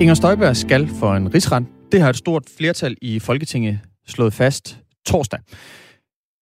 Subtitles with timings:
[0.00, 1.64] Inger Støjberg skal for en rigsret.
[1.92, 5.40] Det har et stort flertal i Folketinget slået fast torsdag.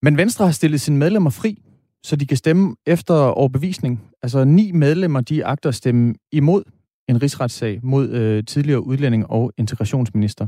[0.03, 1.63] Men Venstre har stillet sine medlemmer fri,
[2.05, 4.01] så de kan stemme efter overbevisning.
[4.23, 6.63] Altså ni medlemmer, de agter at stemme imod
[7.09, 10.47] en rigsretssag mod øh, tidligere udlænding og integrationsminister.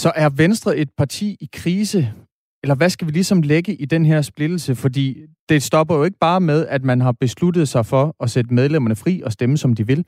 [0.00, 2.12] Så er Venstre et parti i krise,
[2.62, 4.74] eller hvad skal vi ligesom lægge i den her splittelse?
[4.74, 5.16] Fordi
[5.48, 8.96] det stopper jo ikke bare med, at man har besluttet sig for at sætte medlemmerne
[8.96, 10.04] fri og stemme, som de vil.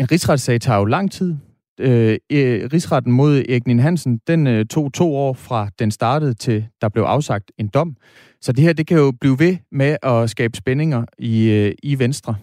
[0.00, 1.36] En rigsretssag tager jo lang tid.
[1.80, 6.66] Øh, øh rigsretten mod Erik Hansen, den øh, tog to år fra den startede til
[6.80, 7.96] der blev afsagt en dom.
[8.40, 11.98] Så det her, det kan jo blive ved med at skabe spændinger i, øh, i
[11.98, 12.36] Venstre.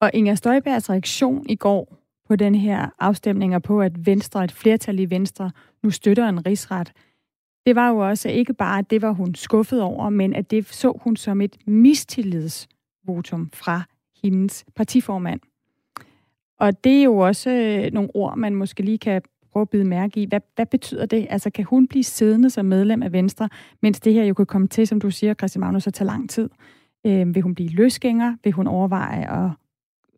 [0.00, 4.52] Og Inger Støjbergs reaktion i går på den her afstemning og på, at Venstre, et
[4.52, 5.50] flertal i Venstre,
[5.82, 6.92] nu støtter en rigsret,
[7.66, 10.66] det var jo også ikke bare, at det var hun skuffet over, men at det
[10.66, 13.82] så hun som et mistillidsvotum fra
[14.22, 15.40] hendes partiformand.
[16.60, 19.84] Og det er jo også øh, nogle ord, man måske lige kan prøve at bide
[19.84, 20.26] mærke i.
[20.26, 21.26] Hvad, hvad betyder det?
[21.30, 23.48] Altså, kan hun blive siddende som medlem af Venstre,
[23.82, 26.30] mens det her jo kan komme til, som du siger, Christian Magnus, at tage lang
[26.30, 26.50] tid?
[27.06, 28.36] Øh, vil hun blive løsgænger?
[28.44, 29.50] Vil hun overveje at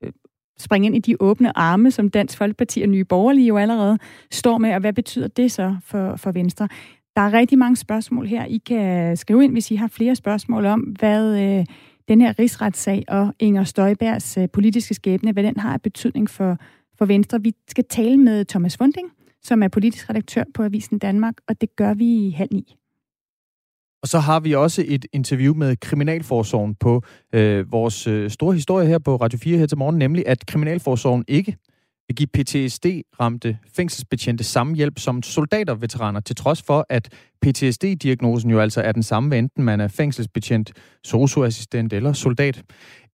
[0.02, 0.12] øh,
[0.58, 3.98] springe ind i de åbne arme, som Dansk Folkeparti og Nye Borgerlige jo allerede
[4.30, 6.68] står med, og hvad betyder det så for, for Venstre?
[7.16, 8.44] Der er rigtig mange spørgsmål her.
[8.44, 11.64] I kan skrive ind, hvis I har flere spørgsmål om, hvad øh,
[12.10, 16.56] den her rigsretssag og Inger Støjbergs øh, politiske skæbne, hvad den har af betydning for,
[16.98, 17.42] for Venstre.
[17.42, 19.08] Vi skal tale med Thomas Funding,
[19.42, 22.76] som er politisk redaktør på Avisen Danmark, og det gør vi i halv ni.
[24.02, 28.86] Og så har vi også et interview med Kriminalforsorgen på øh, vores øh, store historie
[28.86, 31.56] her på Radio 4 her til morgen, nemlig at Kriminalforsorgen ikke
[32.10, 37.08] vil give PTSD-ramte fængselsbetjente samme hjælp som soldaterveteraner, til trods for, at
[37.46, 40.72] PTSD-diagnosen jo altså er den samme, enten man er fængselsbetjent,
[41.04, 42.62] socioassistent eller soldat.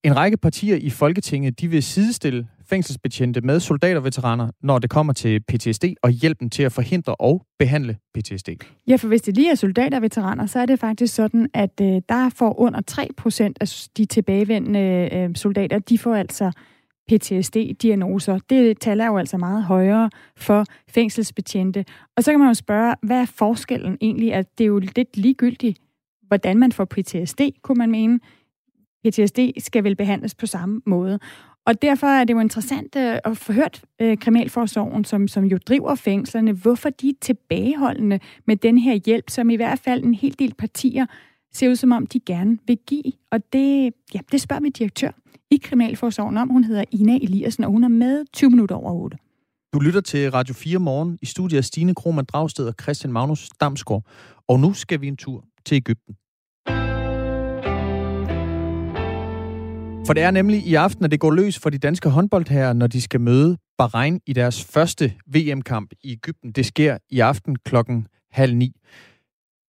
[0.05, 5.41] En række partier i Folketinget, de vil sidestille fængselsbetjente med soldaterveteraner, når det kommer til
[5.49, 8.49] PTSD og hjælpen til at forhindre og behandle PTSD.
[8.89, 12.31] Ja, for hvis det lige er soldaterveteraner, så er det faktisk sådan, at øh, der
[12.37, 16.53] får under 3% af de tilbagevendende øh, soldater, de får altså
[17.13, 18.39] PTSD-diagnoser.
[18.51, 21.85] Det tal er jo altså meget højere for fængselsbetjente.
[22.17, 24.35] Og så kan man jo spørge, hvad er forskellen egentlig?
[24.35, 25.79] At det er jo lidt ligegyldigt,
[26.27, 28.21] hvordan man får PTSD, kunne man mene.
[29.05, 31.19] PTSD skal vel behandles på samme måde.
[31.67, 35.59] Og derfor er det jo interessant øh, at få hørt øh, Kriminalforsorgen, som, som jo
[35.67, 40.15] driver fængslerne, hvorfor de er tilbageholdende med den her hjælp, som i hvert fald en
[40.15, 41.07] hel del partier
[41.53, 43.13] ser ud som om, de gerne vil give.
[43.31, 45.11] Og det, ja, det spørger vi direktør
[45.51, 46.49] i Kriminalforsorgen om.
[46.49, 49.19] Hun hedder Ina Eliassen, og hun er med 20 minutter over 8.
[49.75, 53.49] Du lytter til Radio 4 morgen i studiet af Stine Krohmann Dragsted og Christian Magnus
[53.61, 54.05] Damsgaard.
[54.49, 56.17] Og nu skal vi en tur til Ægypten.
[60.07, 62.87] For det er nemlig i aften, at det går løs for de danske håndboldherrer, når
[62.87, 66.53] de skal møde Bahrain i deres første VM-kamp i Ægypten.
[66.53, 68.73] Det sker i aften klokken halv ni.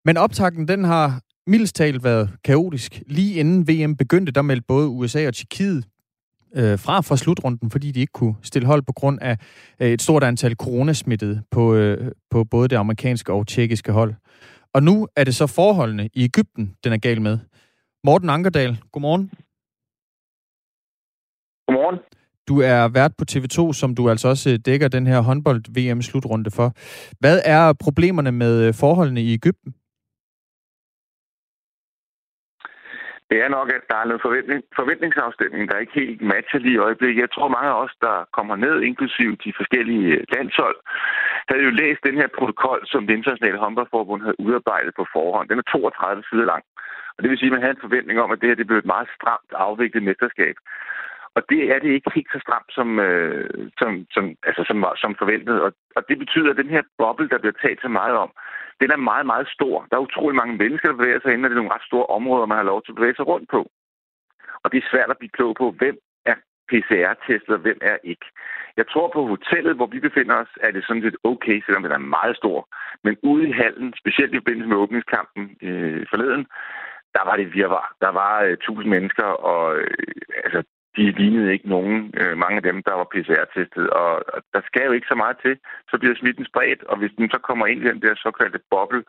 [0.04, 3.02] Men optakten den har mildest talt været kaotisk.
[3.06, 5.84] Lige inden VM begyndte, der meldte både USA og Tjekkiet
[6.54, 9.36] øh, fra fra slutrunden, fordi de ikke kunne stille hold på grund af
[9.80, 14.14] øh, et stort antal coronasmittede på, øh, på både det amerikanske og tjekkiske hold.
[14.74, 17.38] Og nu er det så forholdene i Ægypten, den er gal med.
[18.04, 19.30] Morten Ankerdal, godmorgen.
[21.66, 21.98] Godmorgen.
[22.48, 26.72] Du er vært på TV2, som du altså også dækker den her håndbold-VM-slutrunde for.
[27.20, 29.74] Hvad er problemerne med forholdene i Ægypten?
[33.30, 36.84] Det er nok, at der er noget forventning, forventningsafstemning, der ikke helt matcher lige i
[36.86, 37.20] øjeblikket.
[37.20, 40.78] Jeg tror, mange af os, der kommer ned, inklusive de forskellige øh, landshold,
[41.48, 45.48] havde jo læst den her protokol, som det internationale håndboldforbund havde udarbejdet på forhånd.
[45.48, 46.64] Den er 32 sider lang.
[47.14, 48.78] Og det vil sige, at man havde en forventning om, at det her det blev
[48.78, 50.56] et meget stramt afviklet mesterskab.
[51.36, 55.14] Og det er det ikke helt så stramt som, øh, som, som, altså som, som
[55.22, 55.56] forventet.
[55.64, 58.30] Og, og det betyder, at den her boble, der bliver talt så meget om,
[58.80, 59.86] den er meget, meget stor.
[59.90, 62.06] Der er utrolig mange mennesker, der bevæger sig inden, og det er nogle ret store
[62.06, 63.60] områder, man har lov til at bevæge sig rundt på.
[64.62, 65.96] Og det er svært at blive klog på, hvem
[66.26, 66.36] er
[66.68, 68.26] PCR-testet, og hvem er ikke.
[68.76, 71.92] Jeg tror på hotellet, hvor vi befinder os, er det sådan lidt okay, selvom den
[71.92, 72.68] er meget stor.
[73.04, 76.46] Men ude i hallen, specielt i forbindelse med åbningskampen øh, forleden,
[77.16, 77.86] der var det virvar.
[78.00, 79.90] Der var øh, tusind mennesker, og øh,
[80.44, 80.62] altså,
[80.96, 83.86] de lignede ikke nogen, øh, mange af dem, der var PCR-testet.
[83.90, 85.54] Og, og der skal jo ikke så meget til,
[85.90, 89.02] så bliver smitten spredt, og hvis den så kommer ind i den der såkaldte boble,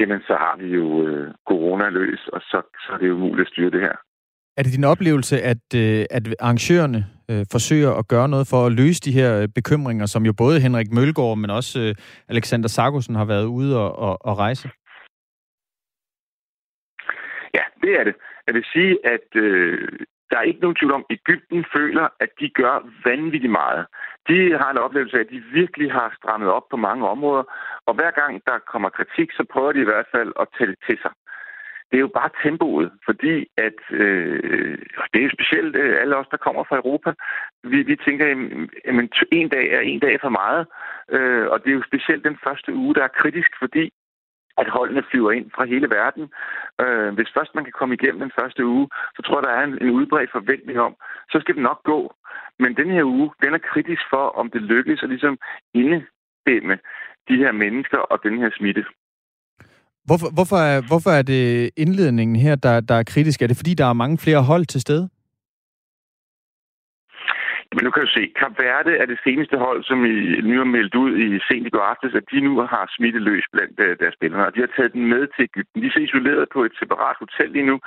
[0.00, 3.46] jamen så har vi jo øh, corona løs, og så, så er det jo umuligt
[3.46, 3.96] at styre det her.
[4.58, 8.72] Er det din oplevelse, at, øh, at arrangørerne øh, forsøger at gøre noget for at
[8.72, 11.94] løse de her øh, bekymringer, som jo både Henrik Mølgaard, men også øh,
[12.28, 14.68] Alexander Sargussen har været ude og, og, og rejse?
[17.54, 18.14] Ja, det er det.
[18.46, 19.88] Jeg vil sige, at øh,
[20.30, 22.74] der er ikke nogen tvivl om, at Ægypten føler, at de gør
[23.04, 23.86] vanvittigt meget.
[24.28, 27.44] De har en oplevelse af, at de virkelig har strammet op på mange områder,
[27.86, 30.78] og hver gang der kommer kritik, så prøver de i hvert fald at tage det
[30.86, 31.10] til sig.
[31.90, 34.78] Det er jo bare tempoet, fordi at øh,
[35.12, 37.12] det er jo specielt øh, alle os, der kommer fra Europa.
[37.64, 38.36] Vi, vi tænker, at
[39.32, 40.66] en dag er en dag for meget,
[41.10, 43.90] øh, og det er jo specielt den første uge, der er kritisk, fordi
[44.60, 46.24] at holdene flyver ind fra hele verden.
[46.82, 48.86] Øh, hvis først man kan komme igennem den første uge,
[49.16, 50.94] så tror jeg, der er en, en udbredt forventning om,
[51.32, 52.00] så skal det nok gå.
[52.62, 55.34] Men den her uge, den er kritisk for, om det lykkes at ligesom
[55.74, 56.74] indestemme
[57.28, 58.84] de her mennesker og den her smitte.
[60.08, 63.42] Hvorfor, hvorfor, er, hvorfor er det indledningen her, der, der er kritisk?
[63.42, 65.08] Er det fordi, der er mange flere hold til stede?
[67.74, 70.74] Men nu kan du se, Kap Verde er det seneste hold, som I nu har
[70.76, 73.98] meldt ud i sent i går aftes, at de nu har smittet løs blandt øh,
[74.00, 74.46] deres spillere.
[74.46, 75.82] Og de har taget den med til Ægypten.
[75.82, 77.80] De er isoleret på et separat hotel lige nu,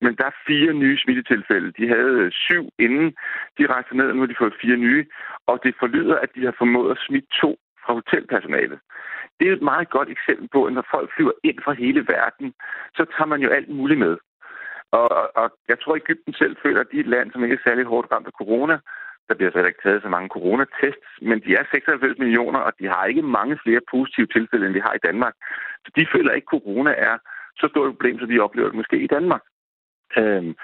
[0.00, 1.72] men der er fire nye smittetilfælde.
[1.78, 3.08] De havde øh, syv inden
[3.58, 5.06] de rejste ned, og nu har de fået fire nye.
[5.46, 7.50] Og det forlyder, at de har formået at smitte to
[7.84, 8.78] fra hotelpersonalet.
[9.40, 12.54] Det er et meget godt eksempel på, at når folk flyver ind fra hele verden,
[12.96, 14.16] så tager man jo alt muligt med.
[14.92, 17.54] Og, og jeg tror, at Ægypten selv føler, at de er et land, som ikke
[17.54, 18.78] er særlig hårdt ramt af corona,
[19.30, 22.86] der bliver så ikke taget så mange coronatests, men de er 96 millioner, og de
[22.92, 25.34] har ikke mange flere positive tilfælde, end vi har i Danmark.
[25.84, 27.16] Så de føler ikke, at corona er
[27.60, 29.42] så stort et problem, som de oplever det måske i Danmark.
[30.18, 30.54] Øhm,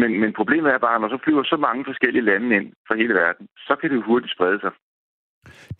[0.00, 2.94] men, men problemet er bare, at når så flyver så mange forskellige lande ind fra
[3.00, 4.72] hele verden, så kan det hurtigt sprede sig.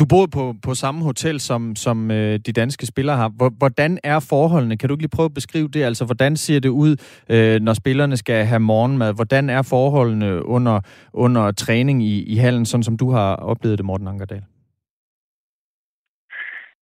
[0.00, 3.50] Du boede på, på samme hotel, som, som øh, de danske spillere har.
[3.58, 4.76] Hvordan er forholdene?
[4.76, 5.82] Kan du ikke lige prøve at beskrive det?
[5.82, 6.92] Altså, hvordan ser det ud,
[7.30, 9.14] øh, når spillerne skal have morgenmad?
[9.14, 10.80] Hvordan er forholdene under,
[11.12, 14.44] under træning i, i hallen, sådan som du har oplevet det, Morten Ankerdal?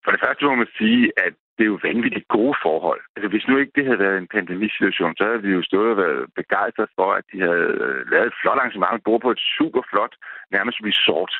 [0.04, 3.00] For det første må man sige, at det er jo vanvittigt gode forhold.
[3.14, 5.96] Altså, hvis nu ikke det havde været en pandemisituation, så havde vi jo stået og
[6.04, 8.94] været begejstret for, at de havde øh, lavet et flot arrangement.
[8.94, 10.14] Vi bor på et super flot,
[10.56, 11.32] nærmest resort.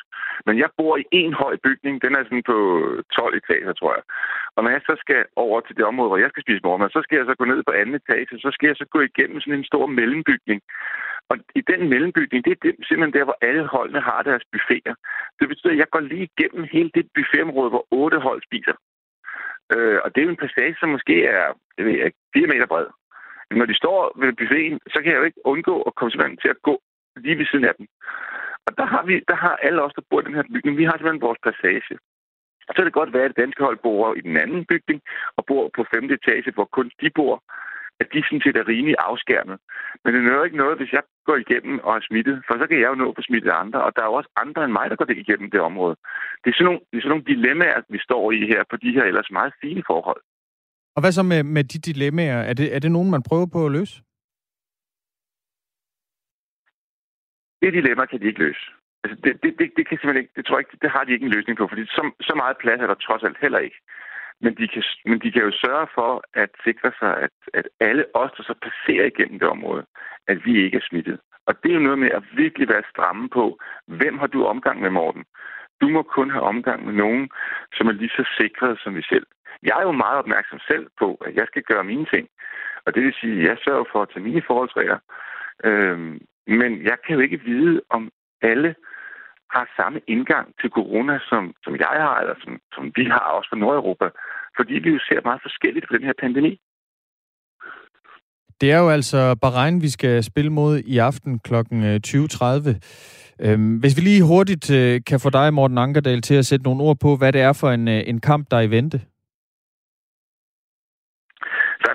[0.45, 2.01] Men jeg bor i en høj bygning.
[2.05, 2.57] Den er sådan på
[3.17, 4.03] 12 etager, tror jeg.
[4.55, 7.01] Og når jeg så skal over til det område, hvor jeg skal spise morgenmad, så
[7.03, 8.39] skal jeg så gå ned på anden etage.
[8.45, 10.59] Så skal jeg så gå igennem sådan en stor mellembygning.
[11.31, 12.57] Og i den mellembygning, det er
[12.87, 14.93] simpelthen der, hvor alle holdene har deres buffeter.
[15.39, 18.75] Det betyder, at jeg går lige igennem hele det buffetområde, hvor otte hold spiser.
[19.73, 21.45] Øh, og det er jo en passage, som måske er
[21.77, 22.87] jeg ved, ikke, 4 meter bred.
[23.49, 26.37] Men når de står ved buffeten, så kan jeg jo ikke undgå at komme simpelthen
[26.43, 26.75] til at gå
[27.23, 27.87] lige ved siden af dem.
[28.67, 30.83] Og der har, vi, der har alle os, der bor i den her bygning, vi
[30.83, 31.95] har simpelthen vores passage.
[32.67, 35.01] Og så kan det godt være, at det danske hold bor i den anden bygning
[35.37, 37.43] og bor på femte etage, hvor kun de bor
[38.01, 39.57] at de sådan set er rimelig afskærmet.
[40.03, 42.79] Men det nører ikke noget, hvis jeg går igennem og er smittet, for så kan
[42.79, 44.95] jeg jo nå på smittet andre, og der er jo også andre end mig, der
[44.95, 45.95] går det igennem det område.
[46.41, 48.91] Det er sådan nogle, det er sådan nogle dilemmaer, vi står i her på de
[48.95, 50.21] her ellers meget fine forhold.
[50.95, 52.41] Og hvad så med, med de dilemmaer?
[52.49, 53.95] Er det, er det nogen, man prøver på at løse?
[57.61, 58.65] Det dilemma kan de ikke løse.
[59.03, 61.13] Altså, det, det, det, det kan simpelthen ikke, det tror jeg ikke, det har de
[61.13, 63.79] ikke en løsning på, fordi så, så meget plads er der trods alt heller ikke.
[64.41, 68.05] Men de, kan, men de kan jo sørge for at sikre sig, at, at alle
[68.13, 69.85] os, der så passerer igennem det område,
[70.27, 71.19] at vi ikke er smittet.
[71.47, 74.81] Og det er jo noget med at virkelig være stramme på, hvem har du omgang
[74.81, 75.23] med, Morten?
[75.81, 77.29] Du må kun have omgang med nogen,
[77.73, 79.27] som er lige så sikret som vi selv.
[79.63, 82.27] Jeg er jo meget opmærksom selv på, at jeg skal gøre mine ting.
[82.85, 84.99] Og det vil sige, at jeg sørger for at tage mine forholdsregler.
[85.63, 88.75] Øhm, men jeg kan jo ikke vide, om alle
[89.55, 93.49] har samme indgang til corona, som, som jeg har, eller som, som vi har også
[93.49, 94.07] fra Nordeuropa,
[94.57, 96.53] fordi vi jo ser meget forskelligt på den her pandemi.
[98.61, 101.53] Det er jo altså Bahrain, vi skal spille mod i aften kl.
[101.53, 102.69] 20.30.
[102.69, 102.75] Øh,
[103.39, 106.83] øhm, hvis vi lige hurtigt øh, kan få dig, Morten Ankerdal, til at sætte nogle
[106.83, 109.01] ord på, hvad det er for en, øh, en kamp, der er i vente.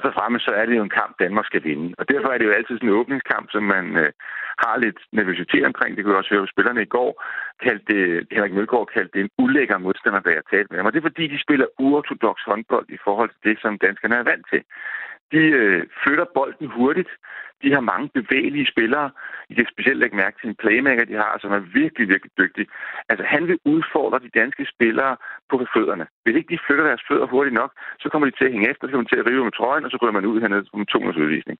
[0.04, 1.94] Først og fremmest så er det jo en kamp, Danmark skal vinde.
[1.99, 4.12] Og derfor er det jo altid sådan en åbningskamp, som man øh,
[4.64, 5.90] har lidt nervøsitet omkring.
[5.90, 7.11] Det kunne jeg også høre på spillerne i går.
[7.64, 10.87] Kaldte det, Henrik Mølgaard kaldte det en ulækker modstander, da jeg talte med ham.
[10.87, 14.28] Og det er fordi, de spiller uortodox håndbold i forhold til det, som danskerne er
[14.30, 14.62] vant til.
[15.32, 17.12] De øh, flytter bolden hurtigt.
[17.64, 19.11] De har mange bevægelige spillere.
[19.50, 22.64] I kan specielt lægge mærke til en playmaker, de har, som er virkelig, virkelig dygtig.
[23.09, 25.16] Altså, han vil udfordre de danske spillere
[25.50, 26.06] på fødderne.
[26.23, 28.87] Hvis ikke de flytter deres fødder hurtigt nok, så kommer de til at hænge efter,
[28.87, 30.76] så kommer de til at rive med trøjen, og så går man ud hernede på
[30.76, 31.59] en 200 udvisning.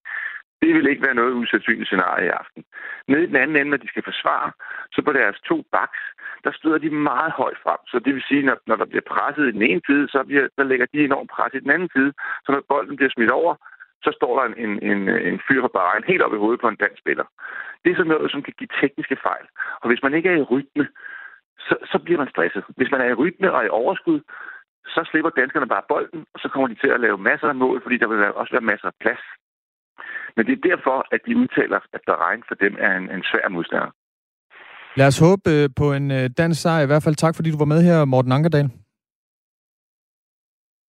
[0.63, 2.65] Det vil ikke være noget usandsynligt scenarie i aften.
[3.09, 4.51] Nede i den anden ende, når de skal forsvare,
[4.93, 6.01] så på deres to baks,
[6.45, 7.81] der støder de meget højt frem.
[7.93, 10.47] Så det vil sige, når, når der bliver presset i den ene side, så, bliver,
[10.57, 12.13] så lægger de enormt pres i den anden side.
[12.45, 13.55] Så når bolden bliver smidt over,
[14.05, 16.69] så står der en, en, en, en fyr fra Bahrain helt op i hovedet på
[16.69, 17.27] en dansk spiller.
[17.83, 19.47] Det er sådan noget, som kan give tekniske fejl.
[19.83, 20.85] Og hvis man ikke er i rytme,
[21.67, 22.65] så, så bliver man stresset.
[22.79, 24.21] Hvis man er i rytme og i overskud,
[24.95, 27.83] så slipper danskerne bare bolden, og så kommer de til at lave masser af mål,
[27.83, 29.25] fordi der vil også være masser af plads
[30.37, 33.49] Men det er derfor, at de udtaler, at Bahrain for dem er en, en svær
[33.49, 33.91] modstander.
[34.97, 36.83] Lad os håbe øh, på en øh, dansk sejr.
[36.83, 38.69] I hvert fald tak, fordi du var med her, Morten Ankerdal.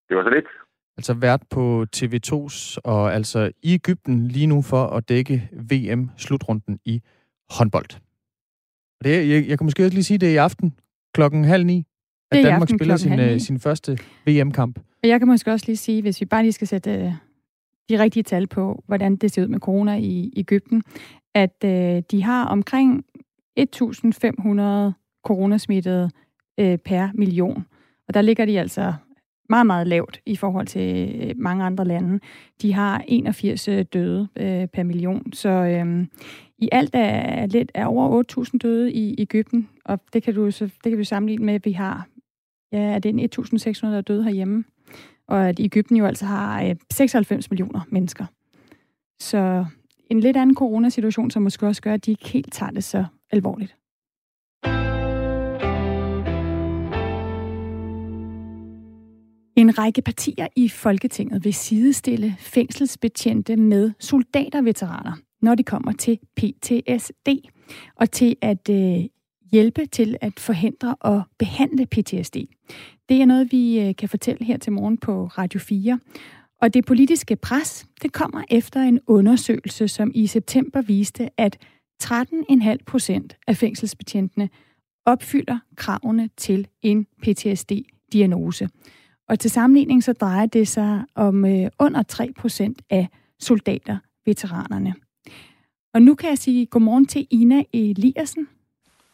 [0.07, 0.49] Det var så lidt.
[0.97, 7.01] Altså vært på TV2's og altså i Ægypten lige nu for at dække VM-slutrunden i
[7.49, 7.89] håndbold.
[9.03, 10.73] Det, jeg, jeg kan måske også lige sige, det er i aften
[11.13, 11.85] klokken halv ni,
[12.31, 14.79] at Danmark spiller sin, uh, sin første VM-kamp.
[15.03, 17.13] Og jeg kan måske også lige sige, hvis vi bare lige skal sætte uh,
[17.89, 20.83] de rigtige tal på, hvordan det ser ud med corona i Ægypten,
[21.35, 21.69] at uh,
[22.11, 23.05] de har omkring
[23.59, 23.63] 1.500
[25.25, 26.09] coronasmittede
[26.61, 27.65] uh, per million.
[28.07, 28.93] Og der ligger de altså
[29.49, 32.19] meget, meget lavt i forhold til øh, mange andre lande.
[32.61, 36.07] De har 81 øh, døde øh, per million, så øh,
[36.57, 38.23] i alt er lidt er over
[38.53, 41.65] 8.000 døde i Ægypten, og det kan du så det kan vi sammenligne med, at
[41.65, 42.07] vi har
[42.71, 44.63] ja, det er 1.600 døde herhjemme,
[45.27, 48.25] og at Ægypten jo altså har øh, 96 millioner mennesker.
[49.19, 49.65] Så
[50.09, 53.05] en lidt anden coronasituation, som måske også gør, at de ikke helt tager det så
[53.31, 53.75] alvorligt.
[59.55, 67.29] En række partier i Folketinget vil sidestille fængselsbetjente med soldaterveteraner, når de kommer til PTSD,
[67.95, 69.05] og til at øh,
[69.51, 72.35] hjælpe til at forhindre og behandle PTSD.
[73.09, 75.99] Det er noget, vi øh, kan fortælle her til morgen på Radio 4.
[76.61, 81.57] Og det politiske pres, det kommer efter en undersøgelse, som i september viste, at
[82.03, 84.49] 13,5 procent af fængselsbetjentene
[85.05, 88.69] opfylder kravene til en PTSD-diagnose.
[89.29, 93.07] Og til sammenligning så drejer det sig om øh, under 3 procent af
[93.39, 94.93] soldater, veteranerne.
[95.93, 98.47] Og nu kan jeg sige godmorgen til Ina Eliassen.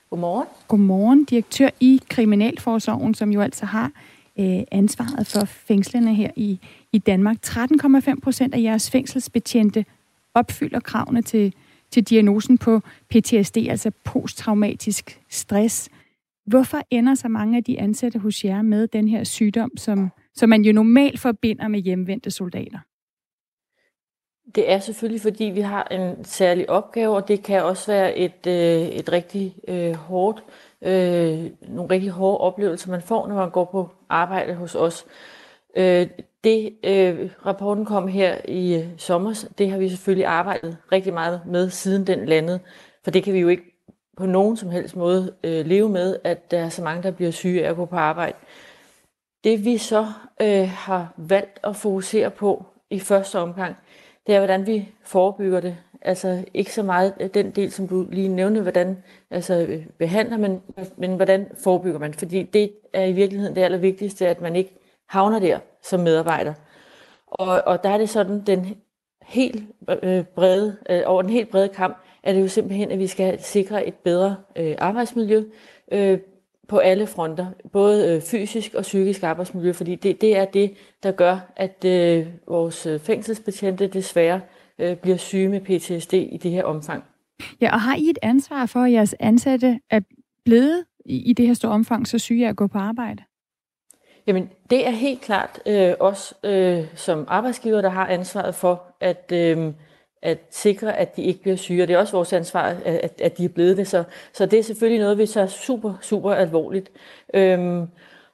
[0.10, 0.48] Godmorgen.
[0.68, 3.91] Godmorgen, direktør i Kriminalforsorgen, som jo altså har
[4.39, 6.60] øh, ansvaret for fængslerne her i,
[6.91, 7.38] i Danmark.
[7.48, 9.86] 13,5 procent af jeres fængselsbetjente
[10.34, 11.53] opfylder kravene til,
[11.91, 15.89] til diagnosen på PTSD, altså posttraumatisk stress.
[16.51, 20.50] Hvorfor ender så mange af de ansatte hos jer med den her sygdom, som, som
[20.50, 22.79] man jo normalt forbinder med hjemvendte soldater?
[24.55, 28.48] Det er selvfølgelig, fordi vi har en særlig opgave, og det kan også være et,
[28.48, 30.43] øh, et rigtig øh, hårdt,
[30.81, 35.05] øh, nogle rigtig hårde oplevelser, man får, når man går på arbejde hos os.
[35.77, 36.08] Øh,
[36.43, 41.41] det øh, rapporten kom her i øh, sommer, det har vi selvfølgelig arbejdet rigtig meget
[41.48, 42.60] med siden den landede,
[43.03, 43.70] for det kan vi jo ikke
[44.18, 47.32] på nogen som helst måde øh, leve med, at der er så mange, der bliver
[47.32, 48.38] syge af at gå på arbejde.
[49.44, 50.08] Det vi så
[50.41, 53.75] øh, har valgt at fokusere på i første omgang,
[54.27, 55.77] det er, hvordan vi forebygger det.
[56.01, 60.62] Altså ikke så meget den del, som du lige nævnte, hvordan altså, øh, behandler, man,
[60.98, 62.13] men hvordan forebygger man.
[62.13, 64.75] Fordi det er i virkeligheden det allervigtigste, at man ikke
[65.10, 66.53] havner der som medarbejder.
[67.27, 68.75] Og, og der er det sådan, den
[69.24, 69.63] helt
[70.03, 73.43] øh, brede, øh, over den helt brede kamp, er det jo simpelthen, at vi skal
[73.43, 75.43] sikre et bedre øh, arbejdsmiljø
[75.91, 76.19] øh,
[76.67, 80.73] på alle fronter, både øh, fysisk og psykisk arbejdsmiljø, fordi det, det er det,
[81.03, 84.41] der gør, at øh, vores øh, fængselsbetjente desværre
[84.79, 87.03] øh, bliver syge med PTSD i det her omfang.
[87.61, 89.99] Ja, og har I et ansvar for, at jeres ansatte er
[90.45, 93.23] blevet i, i det her store omfang så syge af at gå på arbejde?
[94.27, 99.31] Jamen, det er helt klart øh, os øh, som arbejdsgiver, der har ansvaret for, at
[99.33, 99.73] øh,
[100.21, 101.83] at sikre, at de ikke bliver syge.
[101.83, 103.87] Og det er også vores ansvar, at, at de er blevet det.
[103.87, 106.91] Så, så det er selvfølgelig noget, vi tager super, super alvorligt.
[107.33, 107.87] Øhm,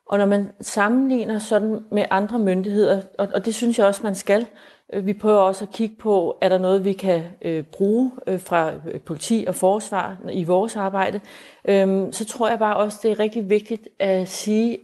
[0.05, 4.15] og når man sammenligner sådan med andre myndigheder, og, og det synes jeg også, man
[4.15, 4.45] skal,
[4.93, 8.39] øh, vi prøver også at kigge på, er der noget, vi kan øh, bruge øh,
[8.39, 11.19] fra øh, politi og forsvar i vores arbejde.
[11.65, 14.79] Øhm, så tror jeg bare også, det er rigtig vigtigt at sige,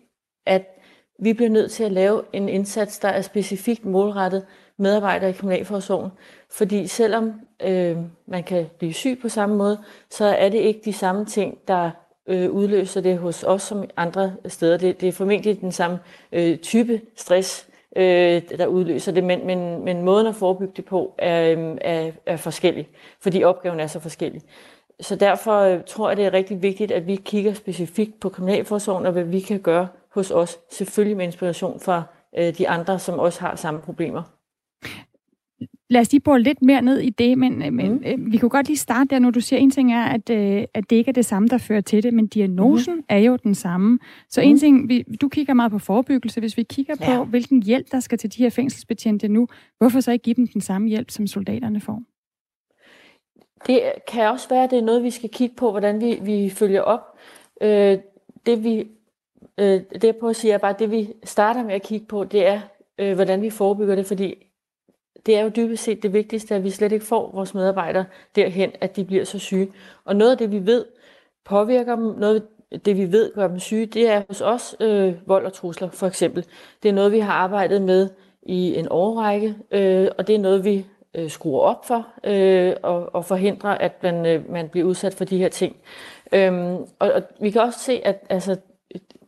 [0.46, 0.66] at
[1.20, 4.46] vi bliver nødt til at lave en indsats, der er specifikt målrettet
[4.78, 6.12] medarbejdere i Kriminalforsorgen.
[6.52, 10.94] Fordi selvom øh, man kan blive syg på samme måde, så er det ikke de
[10.94, 11.92] samme ting, der
[12.28, 14.78] øh, udløser det hos os som andre steder.
[14.78, 16.00] Det, det er formentlig den samme
[16.32, 21.16] øh, type stress, øh, der udløser det, men, men, men måden at forebygge det på
[21.18, 22.90] er, øh, er, er forskellig,
[23.22, 24.42] fordi opgaven er så forskellig.
[25.00, 29.06] Så derfor øh, tror jeg, det er rigtig vigtigt, at vi kigger specifikt på kriminalforsorgen
[29.06, 32.04] og hvad vi kan gøre hos os, selvfølgelig med inspiration fra
[32.38, 34.24] øh, de andre, som også har samme problemer.
[35.90, 38.04] Lad os lige bore lidt mere ned i det, men, men mm.
[38.06, 40.64] øh, vi kunne godt lige starte der, når du siger, en ting er, at, øh,
[40.74, 43.04] at det ikke er det samme, der fører til det, men diagnosen mm.
[43.10, 44.00] er jo den samme.
[44.30, 44.48] Så mm.
[44.48, 47.18] en ting, vi, du kigger meget på forebyggelse, hvis vi kigger ja.
[47.18, 49.48] på, hvilken hjælp der skal til de her fængselsbetjente nu,
[49.78, 52.02] hvorfor så ikke give dem den samme hjælp, som soldaterne får?
[53.68, 56.50] Det kan også være, at det er noget, vi skal kigge på, hvordan vi, vi
[56.50, 57.18] følger op.
[57.62, 57.98] Øh,
[58.46, 58.88] det vi
[59.58, 62.06] øh, det jeg prøver at sige er bare, at det vi starter med at kigge
[62.06, 62.62] på, det er,
[62.98, 64.36] øh, hvordan vi forebygger det, fordi
[65.26, 68.72] det er jo dybest set det vigtigste, at vi slet ikke får vores medarbejdere derhen,
[68.82, 69.72] at de bliver så syge.
[70.06, 70.86] Og noget af det, vi ved
[71.46, 75.14] påvirker dem, noget af det, vi ved gør dem syge, det er hos os øh,
[75.26, 76.46] vold og trusler, for eksempel.
[76.84, 78.10] Det er noget, vi har arbejdet med
[78.44, 83.16] i en årrække, øh, og det er noget, vi øh, skruer op for øh, og,
[83.16, 85.76] og forhindrer, at man, øh, man bliver udsat for de her ting.
[86.34, 88.58] Øhm, og, og vi kan også se, at altså,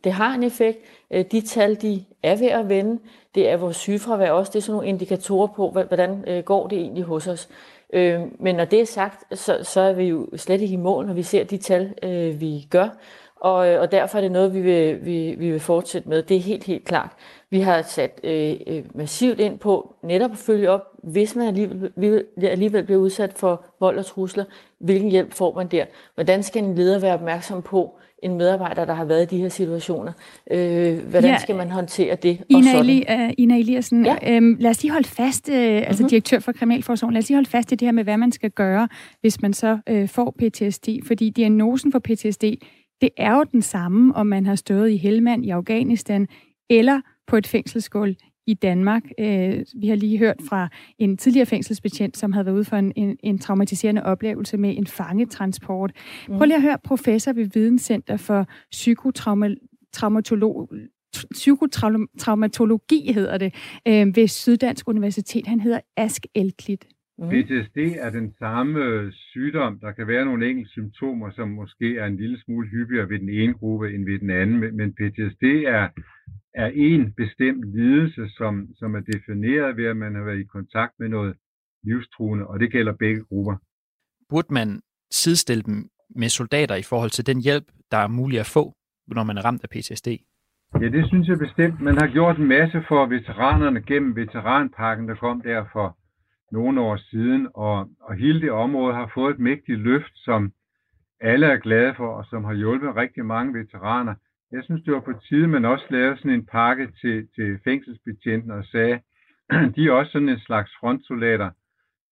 [0.04, 0.78] det har en effekt.
[1.10, 2.98] Øh, de tal, de er ved at vende.
[3.34, 4.50] Det er vores sygefravær også.
[4.50, 7.48] Det er sådan nogle indikatorer på, hvordan øh, går det egentlig hos os.
[7.92, 11.06] Øh, men når det er sagt, så, så er vi jo slet ikke i mål,
[11.06, 12.88] når vi ser de tal, øh, vi gør.
[13.36, 16.22] Og, øh, og derfor er det noget, vi vil, vi, vi vil fortsætte med.
[16.22, 17.10] Det er helt, helt klart.
[17.50, 22.24] Vi har sat øh, øh massivt ind på netop at følge op, hvis man alligevel,
[22.42, 24.44] alligevel bliver udsat for vold og trusler.
[24.78, 25.84] Hvilken hjælp får man der?
[26.14, 29.48] Hvordan skal en leder være opmærksom på en medarbejder, der har været i de her
[29.48, 30.12] situationer?
[30.50, 32.44] Øh, hvordan ja, skal man håndtere det?
[32.48, 34.36] Ina, Eli, uh, Ina Eliassen, ja.
[34.36, 36.08] øhm, lad os lige holde fast, øh, altså mm-hmm.
[36.08, 38.50] direktør for Kriminalforsorgen, lad os lige holde fast i det her med, hvad man skal
[38.50, 38.88] gøre,
[39.20, 40.88] hvis man så øh, får PTSD.
[41.06, 42.44] Fordi diagnosen for PTSD,
[43.00, 46.28] det er jo den samme, om man har stået i Helmand i Afghanistan,
[46.70, 48.14] eller på et fængselsgulv
[48.46, 49.02] i Danmark.
[49.18, 52.92] Øh, vi har lige hørt fra en tidligere fængselsbetjent, som havde været ude for en,
[52.96, 55.92] en, en traumatiserende oplevelse med en fangetransport.
[56.26, 60.70] Prøv lige at høre professor ved Videnscenter for Psykotraumatolog
[61.30, 63.54] psykotraumatologi hedder det,
[63.88, 65.46] øh, ved Syddansk Universitet.
[65.46, 66.86] Han hedder Ask Elklit.
[67.18, 67.28] Mm.
[67.28, 69.80] PTSD er den samme sygdom.
[69.80, 73.28] Der kan være nogle enkelte symptomer, som måske er en lille smule hyppigere ved den
[73.28, 75.88] ene gruppe end ved den anden, men PTSD er
[76.54, 80.92] er en bestemt lidelse, som, som er defineret ved, at man har været i kontakt
[80.98, 81.36] med noget
[81.82, 83.56] livstruende, og det gælder begge grupper.
[84.28, 84.80] Burde man
[85.10, 88.72] sidestille dem med soldater i forhold til den hjælp, der er mulig at få,
[89.06, 90.08] når man er ramt af PTSD?
[90.80, 91.80] Ja, det synes jeg bestemt.
[91.80, 95.98] Man har gjort en masse for veteranerne gennem veteranpakken, der kom der for
[96.52, 100.52] nogle år siden, og, og hele det område har fået et mægtigt løft, som
[101.20, 104.14] alle er glade for, og som har hjulpet rigtig mange veteraner.
[104.52, 108.50] Jeg synes, det var på tide, man også lavede sådan en pakke til, til fængselsbetjenten
[108.50, 109.00] og sagde,
[109.76, 111.50] de er også sådan en slags frontsoldater.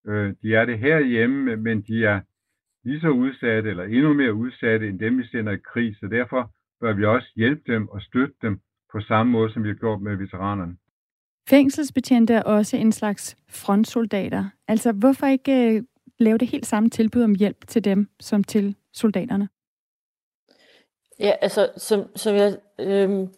[0.06, 2.20] Øh, de er det herhjemme, men de er
[2.84, 5.96] lige så udsatte eller endnu mere udsatte end dem, vi sender i krig.
[6.00, 8.60] Så derfor bør vi også hjælpe dem og støtte dem
[8.92, 10.76] på samme måde, som vi har gjort med veteranerne.
[11.48, 14.44] Fængselsbetjente er også en slags frontsoldater.
[14.68, 15.82] Altså, hvorfor ikke øh,
[16.18, 19.48] lave det helt samme tilbud om hjælp til dem som til soldaterne?
[21.20, 23.28] Ja, altså, som, som jeg øh,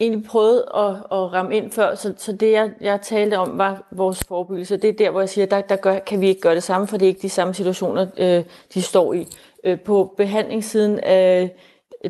[0.00, 3.88] egentlig prøvede at, at ramme ind før, så, så det, jeg, jeg talte om, var
[3.92, 4.76] vores forebyggelse.
[4.76, 6.86] Det er der, hvor jeg siger, der, der gør, kan vi ikke gøre det samme,
[6.86, 9.26] for det er ikke de samme situationer, øh, de står i.
[9.64, 11.48] Øh, på behandlingssiden, øh,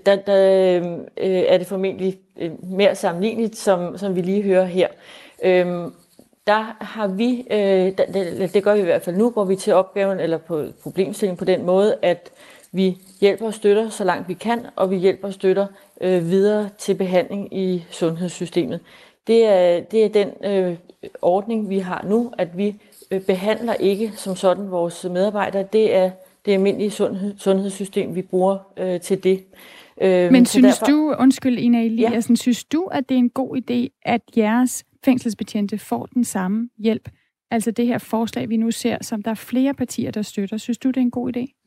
[0.06, 0.80] der, der
[1.16, 4.88] øh, er det formentlig øh, mere sammenligneligt, som, som vi lige hører her.
[5.44, 5.92] Øhm,
[6.46, 9.72] der har vi, øh, det, det gør vi i hvert fald nu, går vi til
[9.72, 12.30] opgaven eller på problemstillingen på den måde, at
[12.72, 15.66] vi hjælper og støtter så langt vi kan, og vi hjælper og støtter
[16.00, 18.80] øh, videre til behandling i sundhedssystemet.
[19.26, 20.76] Det er, det er den øh,
[21.22, 22.76] ordning, vi har nu, at vi
[23.10, 25.62] øh, behandler ikke som sådan vores medarbejdere.
[25.72, 26.10] Det er
[26.46, 29.44] det almindelige sundhed, sundhedssystem, vi bruger øh, til det.
[30.00, 30.92] Øh, Men synes derfor...
[30.92, 32.36] du, undskyld Ina Eliassen, ja.
[32.36, 37.08] synes du, at det er en god idé, at jeres fængselsbetjente får den samme hjælp?
[37.50, 40.56] Altså det her forslag, vi nu ser, som der er flere partier, der støtter.
[40.56, 41.60] Synes du, det er en god idé?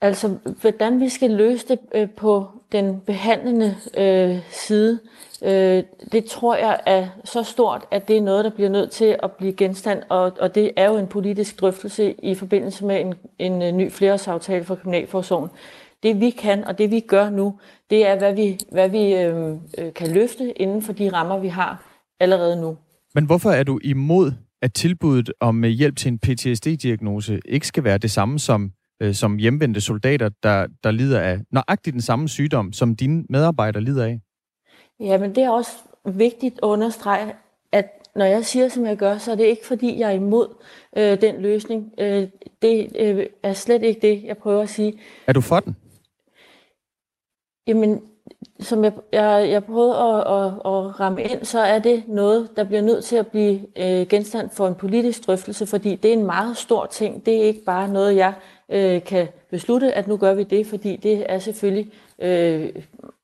[0.00, 4.98] Altså, hvordan vi skal løse det øh, på den behandlende øh, side,
[5.42, 5.82] øh,
[6.12, 9.32] det tror jeg er så stort, at det er noget, der bliver nødt til at
[9.32, 13.62] blive genstand, og, og det er jo en politisk drøftelse i forbindelse med en, en
[13.62, 15.50] øh, ny flereårsaftale for Kriminalforsorgen.
[16.02, 17.58] Det vi kan, og det vi gør nu,
[17.90, 21.48] det er, hvad vi, hvad vi øh, øh, kan løfte inden for de rammer, vi
[21.48, 22.76] har allerede nu.
[23.14, 24.32] Men hvorfor er du imod,
[24.62, 29.36] at tilbuddet om hjælp til en PTSD-diagnose ikke skal være det samme som øh, som
[29.36, 34.20] hjemvendte soldater, der, der lider af nøjagtigt den samme sygdom, som dine medarbejdere lider af?
[35.00, 35.70] Ja, men det er også
[36.04, 37.34] vigtigt at understrege,
[37.72, 40.48] at når jeg siger, som jeg gør, så er det ikke, fordi jeg er imod
[40.96, 41.92] øh, den løsning.
[41.98, 42.28] Øh,
[42.62, 44.98] det øh, er slet ikke det, jeg prøver at sige.
[45.26, 45.76] Er du for den?
[47.68, 48.02] Jamen,
[48.60, 52.64] som jeg, jeg, jeg prøvede at, at, at ramme ind, så er det noget, der
[52.64, 56.26] bliver nødt til at blive øh, genstand for en politisk drøftelse, fordi det er en
[56.26, 57.26] meget stor ting.
[57.26, 58.32] Det er ikke bare noget, jeg
[58.68, 62.68] øh, kan beslutte, at nu gør vi det, fordi det er selvfølgelig øh,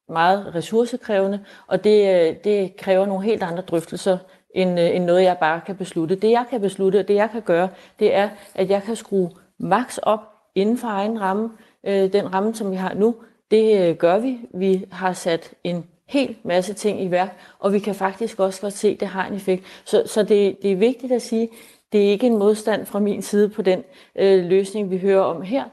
[0.09, 4.19] meget ressourcekrævende, og det, øh, det kræver nogle helt andre drøftelser,
[4.55, 6.15] end, øh, end noget, jeg bare kan beslutte.
[6.15, 9.31] Det, jeg kan beslutte, og det, jeg kan gøre, det er, at jeg kan skrue
[9.59, 10.21] maks op
[10.55, 11.51] inden for egen ramme.
[11.87, 13.15] Øh, den ramme, som vi har nu,
[13.55, 14.38] det øh, gør vi.
[14.55, 18.73] Vi har sat en hel masse ting i værk, og vi kan faktisk også godt
[18.73, 19.64] se, at det har en effekt.
[19.85, 21.49] Så, så det, det er vigtigt at sige,
[21.93, 23.85] det er ikke en modstand fra min side på den
[24.17, 25.64] øh, løsning, vi hører om her.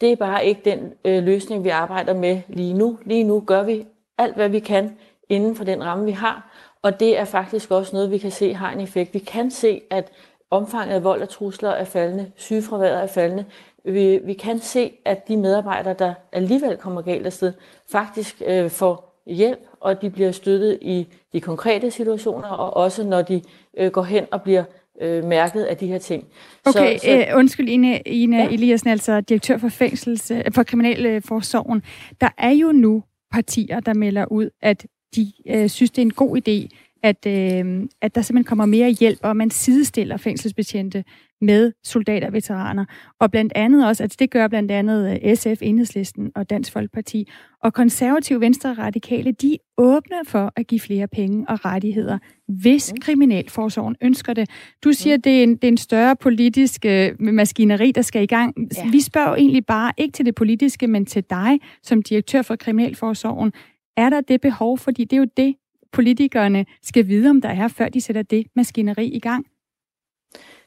[0.00, 2.98] Det er bare ikke den øh, løsning, vi arbejder med lige nu.
[3.04, 3.86] Lige nu gør vi
[4.18, 4.96] alt, hvad vi kan
[5.28, 6.50] inden for den ramme, vi har,
[6.82, 9.14] og det er faktisk også noget, vi kan se har en effekt.
[9.14, 10.12] Vi kan se, at
[10.50, 13.44] omfanget af vold og trusler er faldende, sygefraværet er faldende.
[13.86, 17.52] Vi, vi kan se, at de medarbejdere, der alligevel kommer galt afsted,
[17.90, 23.22] faktisk øh, får hjælp, og de bliver støttet i de konkrete situationer, og også når
[23.22, 23.42] de
[23.78, 24.64] øh, går hen og bliver
[25.00, 26.24] øh, mærket af de her ting.
[26.64, 28.48] Okay, så, så, øh, undskyld Ina, Ina ja.
[28.48, 31.82] Eliassen, altså direktør for, fængsels, øh, for Kriminalforsorgen.
[32.20, 36.12] Der er jo nu partier, der melder ud, at de øh, synes, det er en
[36.12, 36.68] god idé,
[37.02, 41.04] at, øh, at der simpelthen kommer mere hjælp, og man sidestiller fængselsbetjente
[41.40, 42.84] med soldater og veteraner.
[43.20, 47.28] Og blandt andet også, at det gør blandt andet øh, SF, Enhedslisten og Dansk Folkeparti.
[47.62, 52.18] Og konservative venstre og radikale, de åbner for at give flere penge og rettigheder,
[52.48, 53.00] hvis mm.
[53.00, 54.50] kriminalforsorgen ønsker det.
[54.84, 55.22] Du siger, mm.
[55.22, 58.54] det, er en, det er en større politisk øh, maskineri, der skal i gang.
[58.76, 58.90] Ja.
[58.90, 63.52] Vi spørger egentlig bare ikke til det politiske, men til dig som direktør for kriminalforsorgen.
[63.96, 64.78] Er der det behov?
[64.78, 65.54] Fordi det er jo det,
[65.92, 69.46] politikerne skal vide, om der er, før de sætter det maskineri i gang.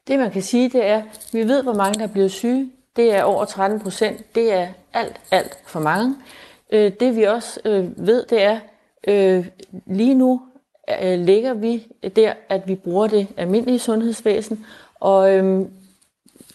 [0.10, 2.72] Det man kan sige, det er, vi ved, hvor mange der bliver syge.
[2.96, 4.36] Det er over 13 procent.
[4.36, 6.16] Det er alt, alt for mange.
[6.72, 8.60] Øh, det vi også øh, ved, det er,
[9.08, 9.46] øh,
[9.86, 10.42] lige nu
[11.02, 14.66] ligger vi der, at vi bruger det almindelige sundhedsvæsen.
[14.96, 15.68] Og, øhm,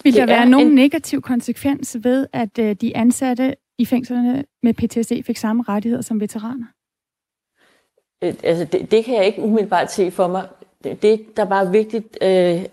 [0.04, 0.74] Vil der være nogen en...
[0.74, 6.66] negativ konsekvens ved, at de ansatte i fængslerne med PTSD fik samme rettigheder som veteraner?
[8.22, 10.48] Altså, det, det kan jeg ikke umiddelbart se for mig.
[10.84, 12.64] Det, det der bare er vigtigt øh,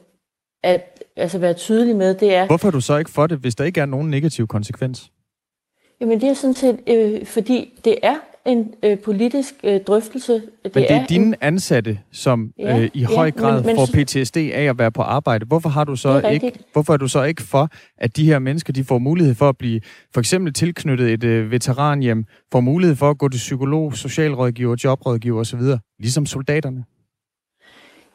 [0.63, 2.47] at altså, være tydelig med, det er...
[2.47, 5.12] Hvorfor er du så ikke for det, hvis der ikke er nogen negativ konsekvens?
[6.02, 10.34] Jamen det er sådan set, øh, fordi det er en øh, politisk øh, drøftelse.
[10.34, 11.36] Det men det er, er dine en...
[11.41, 15.02] ansatte, som ja, øh, i høj grad men, men, får PTSD af at være på
[15.02, 15.45] arbejde.
[15.45, 18.74] Hvorfor har du så ikke, hvorfor er du så ikke for, at de her mennesker
[18.74, 19.82] de får mulighed for at blive
[20.13, 25.39] for eksempel tilknyttet et øh, veteranhjem, får mulighed for at gå til psykolog, socialrådgiver, jobrådgiver
[25.39, 25.62] osv.,
[26.00, 26.84] ligesom soldaterne?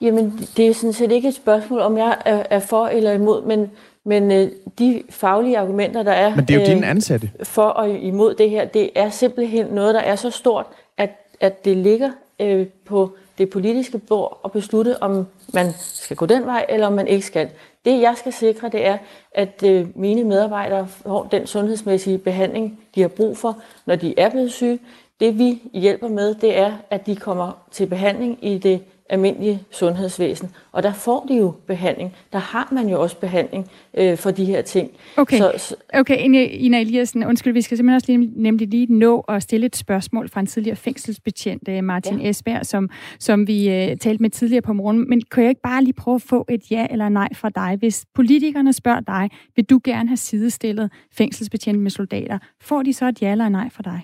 [0.01, 3.43] Jamen, det er sådan set ikke et spørgsmål, om jeg er, er for eller imod,
[3.43, 3.71] men,
[4.05, 6.37] men øh, de faglige argumenter, der er...
[6.37, 7.31] Men det er jo øh, dine ansatte.
[7.43, 11.65] For og imod det her, det er simpelthen noget, der er så stort, at, at
[11.65, 16.67] det ligger øh, på det politiske bord og beslutte, om man skal gå den vej,
[16.69, 17.49] eller om man ikke skal.
[17.85, 18.99] Det, jeg skal sikre, det er,
[19.33, 23.57] at øh, mine medarbejdere får den sundhedsmæssige behandling, de har brug for,
[23.87, 24.79] når de er blevet syge.
[25.21, 30.51] Det, vi hjælper med, det er, at de kommer til behandling i det almindelige sundhedsvæsen.
[30.73, 32.15] Og der får de jo behandling.
[32.33, 34.91] Der har man jo også behandling øh, for de her ting.
[35.17, 36.17] Okay, så, så, okay
[36.51, 40.29] Ina Eliassen, undskyld, vi skal simpelthen også lige, nemlig lige nå at stille et spørgsmål
[40.29, 42.29] fra en tidligere fængselsbetjent, øh, Martin ja.
[42.29, 45.09] Esberg, som, som vi øh, talte med tidligere på morgen.
[45.09, 47.77] Men kan jeg ikke bare lige prøve at få et ja eller nej fra dig?
[47.79, 52.39] Hvis politikerne spørger dig, vil du gerne have sidestillet fængselsbetjent med soldater?
[52.61, 54.03] Får de så et ja eller nej fra dig?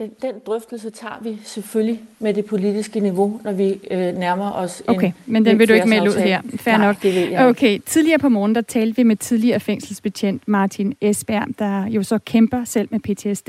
[0.00, 4.82] Den, den drøftelse tager vi selvfølgelig med det politiske niveau, når vi øh, nærmer os
[4.86, 6.42] Okay, en, men den vil du ikke melde ud her.
[6.56, 7.02] Fair Nej, nok.
[7.02, 11.48] Det vil jeg okay, tidligere på morgen, der talte vi med tidligere fængselsbetjent Martin Esberg,
[11.58, 13.48] der jo så kæmper selv med PTSD,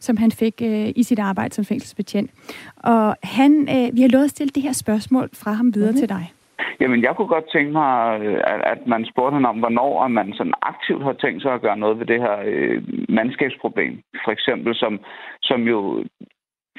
[0.00, 2.30] som han fik øh, i sit arbejde som fængselsbetjent.
[2.76, 6.00] Og han, øh, vi har lovet at stille det her spørgsmål fra ham videre mm-hmm.
[6.00, 6.32] til dig.
[6.80, 10.32] Jamen, jeg kunne godt tænke mig, øh, at, at man spurgte hende om, hvornår man
[10.32, 14.02] sådan aktivt har tænkt sig at gøre noget ved det her øh, mandskabsproblem.
[14.24, 15.00] For eksempel, som,
[15.42, 16.04] som jo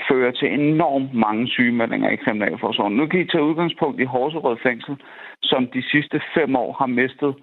[0.07, 2.97] fører til enormt mange sygemeldinger i Kriminalforsorgen.
[2.97, 4.95] Nu kan I tage udgangspunkt i Horserød Fængsel,
[5.43, 7.35] som de sidste fem år har mistet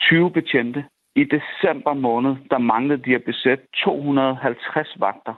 [0.00, 0.84] 20 betjente.
[1.16, 5.34] I december måned, der manglede de at besætte 250 vagter.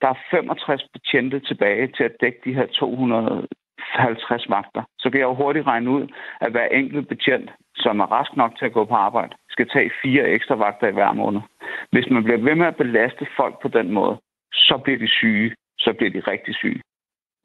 [0.00, 3.48] Der er 65 betjente tilbage til at dække de her 200
[3.92, 6.04] 50 vagter, så kan jeg jo hurtigt regne ud,
[6.40, 9.90] at hver enkelt betjent, som er rask nok til at gå på arbejde, skal tage
[10.02, 11.40] fire ekstra vagter i hver måned.
[11.90, 14.16] Hvis man bliver ved med at belaste folk på den måde,
[14.52, 15.54] så bliver de syge.
[15.78, 16.80] Så bliver de rigtig syge.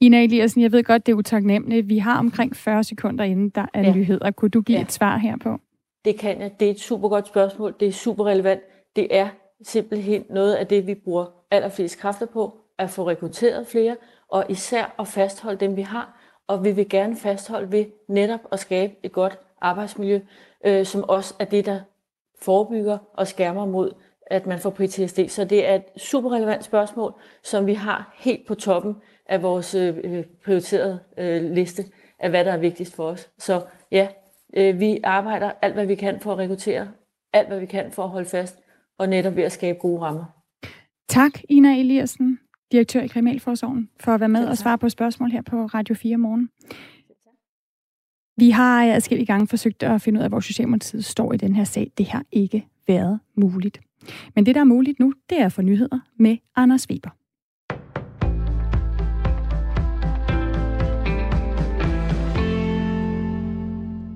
[0.01, 1.89] Ina Eliassen, jeg ved godt, det er utaknemmeligt.
[1.89, 3.93] Vi har omkring 40 sekunder inden der er ja.
[3.93, 4.31] nyheder.
[4.31, 4.83] Kunne du give ja.
[4.83, 5.59] et svar her på?
[6.05, 6.51] Det kan jeg.
[6.59, 7.73] Det er et super godt spørgsmål.
[7.79, 8.61] Det er super relevant.
[8.95, 9.27] Det er
[9.63, 13.95] simpelthen noget af det, vi bruger allerflest kræfter på, at få rekrutteret flere,
[14.29, 16.16] og især at fastholde dem, vi har,
[16.47, 20.19] og vi vil gerne fastholde ved netop at skabe et godt arbejdsmiljø,
[20.65, 21.79] øh, som også er det, der
[22.41, 23.91] forebygger og skærmer mod,
[24.27, 25.19] at man får PTSD.
[25.27, 29.75] Så det er et super relevant spørgsmål, som vi har helt på toppen af vores
[29.75, 31.83] øh, øh, prioriterede øh, liste
[32.19, 33.29] af, hvad der er vigtigst for os.
[33.37, 34.07] Så ja,
[34.53, 36.91] øh, vi arbejder alt, hvad vi kan for at rekruttere,
[37.33, 38.59] alt, hvad vi kan for at holde fast,
[38.97, 40.25] og netop ved at skabe gode rammer.
[41.09, 42.39] Tak, Ina Eliassen
[42.71, 46.17] direktør i Kriminalforsorgen, for at være med og svare på spørgsmål her på Radio 4
[46.17, 46.49] morgen.
[48.37, 51.63] Vi har adskillige gange forsøgt at finde ud af, hvor Socialdemokratiet står i den her
[51.63, 51.91] sag.
[51.97, 53.81] Det har ikke været muligt.
[54.35, 57.09] Men det, der er muligt nu, det er for nyheder med Anders Weber.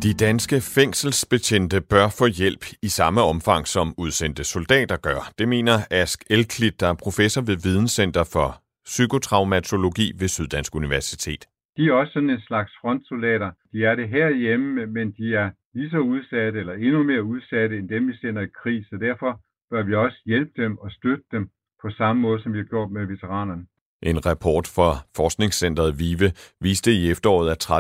[0.08, 5.22] De danske fængselsbetjente bør få hjælp i samme omfang, som udsendte soldater gør.
[5.40, 8.48] Det mener Ask Elklit, der er professor ved Videnscenter for
[8.86, 11.42] Psykotraumatologi ved Syddansk Universitet.
[11.78, 13.52] De er også sådan en slags frontsoldater.
[13.74, 17.90] De er det herhjemme, men de er lige så udsatte eller endnu mere udsatte end
[17.90, 18.86] dem, vi sender i krig.
[18.90, 19.32] Så derfor
[19.72, 21.50] bør vi også hjælpe dem og støtte dem
[21.82, 23.66] på samme måde, som vi har gjort med veteranerne.
[24.04, 27.72] En rapport fra forskningscentret VIVE viste i efteråret, at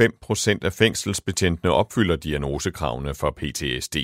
[0.00, 3.96] 13,5 procent af fængselsbetjentene opfylder diagnosekravene for PTSD.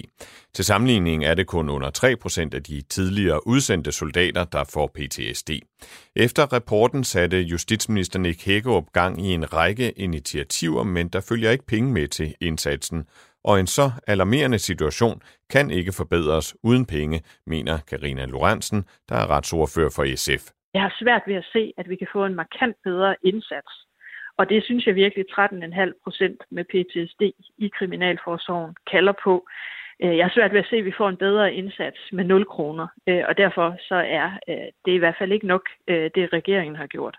[0.55, 4.91] Til sammenligning er det kun under 3 procent af de tidligere udsendte soldater, der får
[4.95, 5.51] PTSD.
[6.17, 11.67] Efter rapporten satte justitsminister Nick Hækkerup gang i en række initiativer, men der følger ikke
[11.67, 13.05] penge med til indsatsen.
[13.45, 19.31] Og en så alarmerende situation kan ikke forbedres uden penge, mener Karina Lorentzen, der er
[19.31, 20.51] retsordfører for SF.
[20.75, 23.73] Jeg har svært ved at se, at vi kan få en markant bedre indsats.
[24.37, 27.23] Og det synes jeg virkelig 13,5 procent med PTSD
[27.59, 29.47] i Kriminalforsorgen kalder på.
[30.03, 32.45] Øh, jeg har svært ved at se, at vi får en bedre indsats med 0
[32.45, 36.77] kroner, øh, og derfor så er øh, det i hvert fald ikke nok, det regeringen
[36.77, 37.19] har gjort.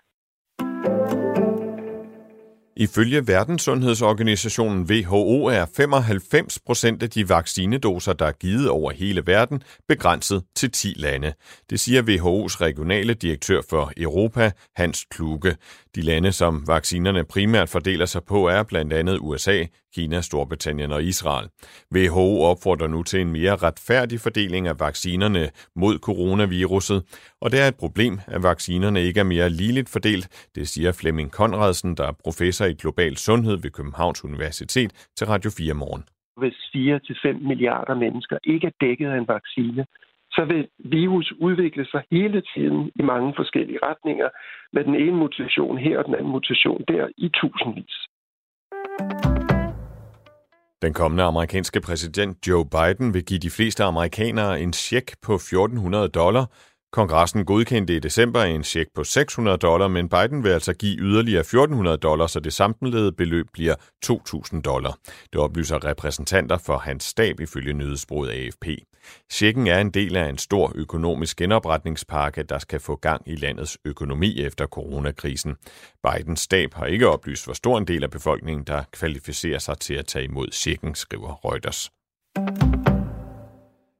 [2.76, 9.62] Ifølge Verdenssundhedsorganisationen WHO er 95 procent af de vaccinedoser, der er givet over hele verden,
[9.88, 11.32] begrænset til 10 lande.
[11.70, 15.56] Det siger WHO's regionale direktør for Europa, Hans Kluge.
[15.94, 21.02] De lande, som vaccinerne primært fordeler sig på, er blandt andet USA, Kina, Storbritannien og
[21.02, 21.46] Israel.
[21.94, 26.98] WHO opfordrer nu til en mere retfærdig fordeling af vaccinerne mod coronaviruset,
[27.42, 31.30] og det er et problem, at vaccinerne ikke er mere ligeligt fordelt, det siger Flemming
[31.32, 36.04] Konradsen, der er professor i global sundhed ved Københavns Universitet til Radio 4 morgen.
[36.36, 39.86] Hvis 4-5 milliarder mennesker ikke er dækket af en vaccine,
[40.30, 44.28] så vil virus udvikle sig hele tiden i mange forskellige retninger,
[44.72, 47.96] med den ene mutation her og den anden mutation der i tusindvis.
[50.84, 56.08] Den kommende amerikanske præsident Joe Biden vil give de fleste amerikanere en check på 1400
[56.08, 56.46] dollar,
[56.94, 61.40] Kongressen godkendte i december en check på 600 dollar, men Biden vil altså give yderligere
[61.40, 64.98] 1400 dollar, så det samlede beløb bliver 2000 dollar.
[65.32, 68.66] Det oplyser repræsentanter for hans stab ifølge nyhedsbruget AFP.
[69.32, 73.78] Checken er en del af en stor økonomisk genopretningspakke, der skal få gang i landets
[73.84, 75.56] økonomi efter coronakrisen.
[76.02, 79.94] Bidens stab har ikke oplyst, hvor stor en del af befolkningen, der kvalificerer sig til
[79.94, 81.90] at tage imod checken, skriver Reuters.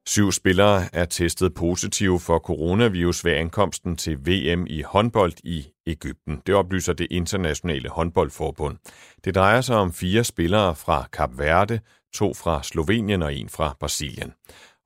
[0.07, 6.43] Syv spillere er testet positive for coronavirus ved ankomsten til VM i håndbold i Ægypten.
[6.47, 8.79] Det oplyser det internationale håndboldforbund.
[9.25, 11.81] Det drejer sig om fire spillere fra Kap Verde,
[12.15, 14.33] to fra Slovenien og en fra Brasilien.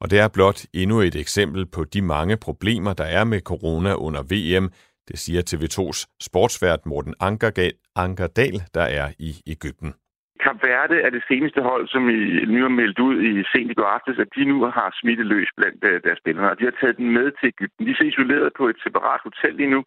[0.01, 3.95] Og det er blot endnu et eksempel på de mange problemer, der er med corona
[3.95, 4.73] under VM,
[5.09, 7.15] det siger TV2's sportsvært Morten
[7.95, 9.95] Ankerdal, der er i Ægypten.
[10.45, 13.75] Kap Verde er det seneste hold, som I nu har meldt ud i sent i
[13.75, 16.51] går aftes, at de nu har smitte løs blandt øh, deres spillere.
[16.51, 17.87] Og de har taget den med til Ægypten.
[17.87, 19.85] De er isoleret på et separat hotel lige nu,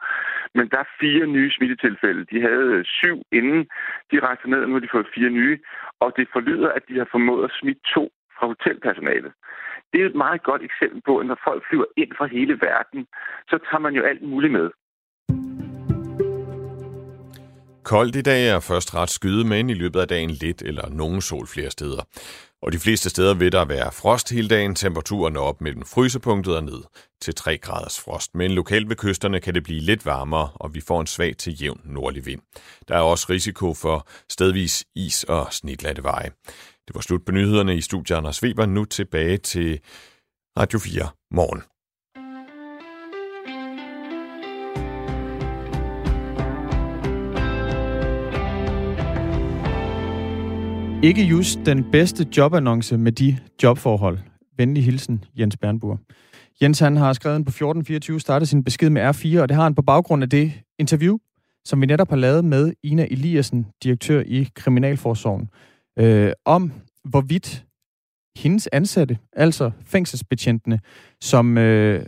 [0.55, 2.25] men der er fire nye smittetilfælde.
[2.31, 3.61] De havde øh, syv inden
[4.11, 5.59] de rejste ned, og nu har de fået fire nye.
[5.99, 9.31] Og det forlyder, at de har formået at smitte to fra hotelpersonalet.
[9.93, 13.07] Det er et meget godt eksempel på, at når folk flyver ind fra hele verden,
[13.49, 14.69] så tager man jo alt muligt med.
[17.83, 21.21] Koldt i dag er først ret skyde, men i løbet af dagen lidt eller nogen
[21.21, 22.03] sol flere steder.
[22.61, 24.75] Og de fleste steder vil der være frost hele dagen.
[24.75, 26.81] Temperaturen er op mellem frysepunktet og ned
[27.21, 28.35] til 3 graders frost.
[28.35, 31.61] Men lokalt ved kysterne kan det blive lidt varmere, og vi får en svag til
[31.63, 32.41] jævn nordlig vind.
[32.87, 36.29] Der er også risiko for stedvis is og snitlatte veje.
[36.87, 38.65] Det var slut på nyhederne i studiet Anders Weber.
[38.65, 39.79] Nu tilbage til
[40.59, 41.63] Radio 4 morgen.
[51.03, 54.19] Ikke just den bedste jobannonce med de jobforhold.
[54.57, 55.99] Venlig hilsen, Jens Bernburg.
[56.61, 59.63] Jens han har skrevet en på 1424, startet sin besked med R4, og det har
[59.63, 61.17] han på baggrund af det interview,
[61.65, 65.49] som vi netop har lavet med Ina Eliassen, direktør i Kriminalforsorgen,
[65.99, 66.71] øh, om
[67.03, 67.65] hvorvidt
[68.37, 70.79] hendes ansatte, altså fængselsbetjentene,
[71.21, 72.05] som øh,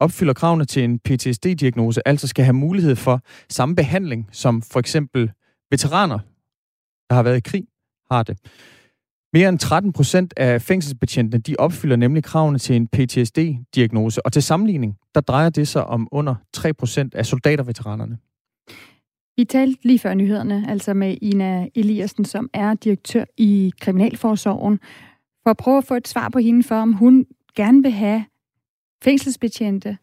[0.00, 5.30] opfylder kravene til en PTSD-diagnose, altså skal have mulighed for samme behandling som for eksempel
[5.70, 6.18] veteraner,
[7.08, 7.64] der har været i krig,
[8.10, 8.38] har det.
[9.32, 14.42] Mere end 13 procent af fængselsbetjentene, de opfylder nemlig kravene til en PTSD-diagnose, og til
[14.42, 18.18] sammenligning, der drejer det sig om under 3 procent af soldaterveteranerne.
[19.36, 24.80] Vi talte lige før nyhederne, altså med Ina Eliassen, som er direktør i Kriminalforsorgen,
[25.42, 28.24] for at prøve at få et svar på hende for, om hun gerne vil have
[29.02, 29.98] fængselsbetjente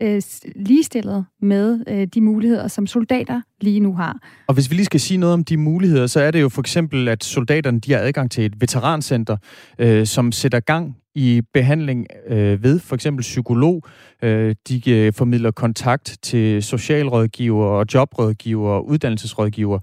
[0.00, 0.22] øh,
[0.56, 4.18] ligestillet med øh, de muligheder, som soldater lige nu har.
[4.46, 6.60] Og hvis vi lige skal sige noget om de muligheder, så er det jo for
[6.60, 9.36] eksempel, at soldaterne de har adgang til et veterancenter,
[9.78, 13.82] øh, som sætter gang i behandling øh, ved for eksempel psykolog.
[14.22, 19.78] Øh, de øh, formidler kontakt til socialrådgiver og jobrådgiver og uddannelsesrådgiver.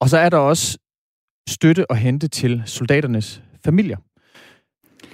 [0.00, 0.78] Og så er der også
[1.48, 3.96] støtte og hente til soldaternes familier.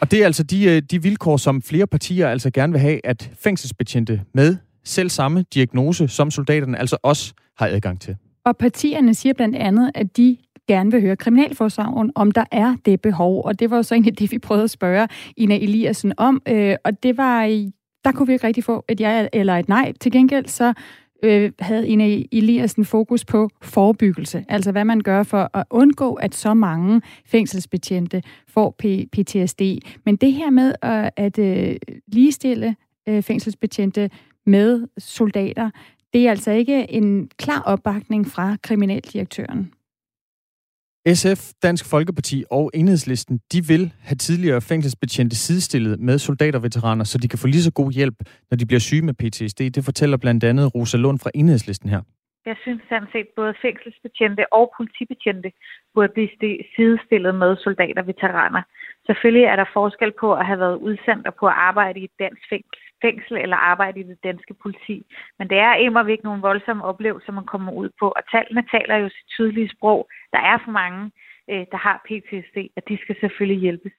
[0.03, 3.07] Og det er altså de, øh, de vilkår, som flere partier altså gerne vil have,
[3.07, 8.17] at fængselsbetjente med selv samme diagnose som soldaterne altså også har adgang til.
[8.45, 10.37] Og partierne siger blandt andet, at de
[10.69, 13.45] gerne vil høre Kriminalforsorgen, om der er det behov.
[13.45, 16.43] Og det var jo så egentlig det, vi prøvede at spørge Ina Eliassen om.
[16.49, 17.65] Øh, og det var, øh,
[18.05, 19.93] der kunne vi ikke rigtig få et ja eller et nej.
[20.01, 20.73] Til gengæld så
[21.23, 26.35] øh, havde Ine Eliassen fokus på forebyggelse, altså hvad man gør for at undgå, at
[26.35, 28.71] så mange fængselsbetjente får
[29.13, 29.63] PTSD.
[30.05, 32.77] Men det her med at, at øh, ligestille
[33.09, 34.11] øh, fængselsbetjente
[34.47, 35.71] med soldater,
[36.13, 39.73] det er altså ikke en klar opbakning fra kriminaldirektøren.
[41.09, 47.29] SF, Dansk Folkeparti og Enhedslisten, de vil have tidligere fængselsbetjente sidestillet med soldaterveteraner, så de
[47.29, 48.15] kan få lige så god hjælp,
[48.51, 49.61] når de bliver syge med PTSD.
[49.75, 52.01] Det fortæller blandt andet Rosa Lund fra Enhedslisten her.
[52.47, 55.53] Jeg synes sådan set, både fængselsbetjente og politibetjente
[55.95, 56.29] burde blive
[56.77, 58.63] sidestillet med soldater veteraner.
[59.07, 62.19] Selvfølgelig er der forskel på at have været udsendt og på at arbejde i et
[62.19, 62.43] dansk
[63.03, 64.97] fængsel eller arbejde i det danske politi.
[65.39, 68.07] Men det er immer ikke nogle voldsomme oplevelser, man kommer ud på.
[68.19, 70.09] Og tallene taler jo sit tydelige sprog.
[70.33, 71.11] Der er for mange,
[71.51, 73.93] øh, der har PTSD, og de skal selvfølgelig hjælpes.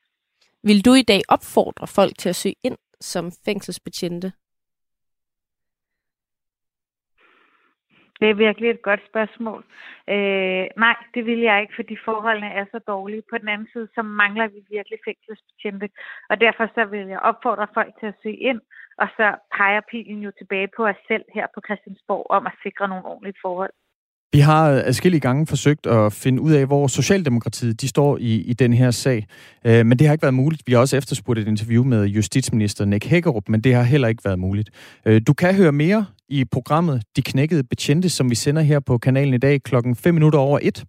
[0.64, 4.32] Vil du i dag opfordre folk til at søge ind som fængselsbetjente?
[8.24, 9.64] Det er virkelig et godt spørgsmål.
[10.10, 13.24] Øh, nej, det vil jeg ikke, fordi forholdene er så dårlige.
[13.32, 15.90] På den anden side, så mangler vi virkelig fængselsbetjente,
[16.30, 18.62] og derfor så vil jeg opfordre folk til at søge ind,
[18.98, 22.88] og så peger pilen jo tilbage på os selv her på Christiansborg om at sikre
[22.88, 23.74] nogle ordentlige forhold.
[24.34, 28.54] Vi har adskillige gange forsøgt at finde ud af, hvor Socialdemokratiet de står i, i
[28.54, 29.28] den her sag.
[29.66, 30.64] Øh, men det har ikke været muligt.
[30.68, 34.26] Vi har også efterspurgt et interview med justitsminister Nick Hækkerup, men det har heller ikke
[34.26, 34.70] været muligt.
[35.06, 38.98] Øh, du kan høre mere i programmet De Knækkede Betjente, som vi sender her på
[38.98, 40.84] kanalen i dag klokken 5 minutter over 1.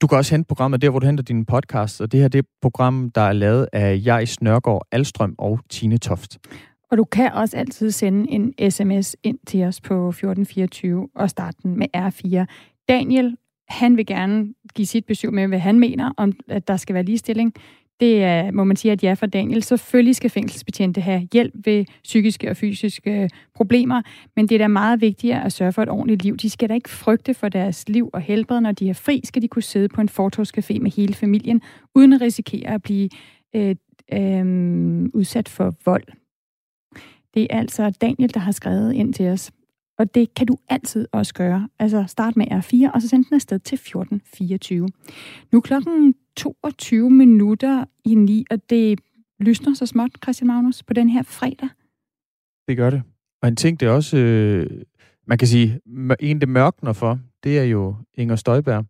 [0.00, 2.38] Du kan også hente programmet der, hvor du henter din podcast, og det her det
[2.38, 6.38] er et program, der er lavet af Jais Nørgaard Alstrøm og Tine Toft.
[6.90, 11.58] Og du kan også altid sende en sms ind til os på 1424 og starte
[11.62, 12.44] den med R4.
[12.88, 13.36] Daniel,
[13.68, 17.02] han vil gerne give sit besøg med, hvad han mener om, at der skal være
[17.02, 17.54] ligestilling.
[18.00, 19.62] Det er, må man sige, at ja for Daniel.
[19.62, 24.02] Selvfølgelig skal fængselsbetjente have hjælp ved psykiske og fysiske problemer,
[24.36, 26.36] men det er da meget vigtigere at sørge for et ordentligt liv.
[26.36, 28.60] De skal da ikke frygte for deres liv og helbred.
[28.60, 31.62] Når de er fri, skal de kunne sidde på en fortogscafé med hele familien,
[31.94, 33.08] uden at risikere at blive
[33.56, 33.76] øh,
[34.12, 34.44] øh,
[35.14, 36.04] udsat for vold.
[37.34, 39.50] Det er altså Daniel, der har skrevet ind til os.
[39.98, 41.68] Og det kan du altid også gøre.
[41.78, 44.88] Altså start med R4, og så send den afsted til 1424.
[45.52, 49.00] Nu er klokken 22 minutter i 9, og det
[49.40, 51.68] lysner så småt, Christian Magnus, på den her fredag.
[52.68, 53.02] Det gør det.
[53.42, 54.82] Og en ting, det er også, øh,
[55.26, 55.80] man kan sige,
[56.20, 58.84] en det mørkner for, det er jo Inger Støjberg.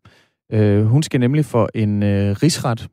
[0.52, 2.88] Øh, hun skal nemlig for en øh, rigsret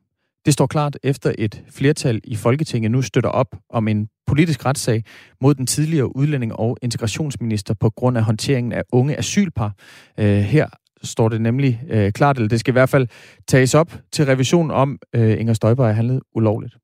[0.46, 5.04] det står klart efter et flertal i Folketinget nu støtter op om en politisk retssag
[5.40, 9.72] mod den tidligere udlænding og integrationsminister på grund af håndteringen af unge asylpar.
[10.18, 10.66] Øh, her
[11.02, 13.08] står det nemlig øh, klart, eller det skal i hvert fald
[13.48, 16.74] tages op til revision om øh, Inger Støjberg handlet ulovligt.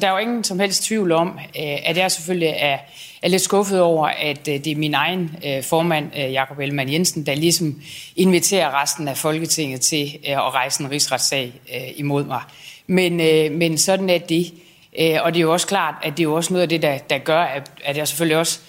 [0.00, 2.78] Der er jo ingen som helst tvivl om, øh, at jeg selvfølgelig er,
[3.22, 7.26] er lidt skuffet over, at øh, det er min egen øh, formand, Jakob Ellemann Jensen,
[7.26, 7.80] der ligesom
[8.16, 11.52] inviterer resten af Folketinget til at rejse en rigsretssag
[11.96, 12.42] imod mig.
[12.90, 14.54] Men, øh, men sådan er det.
[15.00, 16.82] Øh, og det er jo også klart, at det er jo også noget af det,
[16.82, 18.60] der, der gør, at, at jeg selvfølgelig også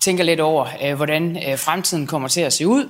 [0.00, 2.88] tænker lidt over, øh, hvordan øh, fremtiden kommer til at se ud.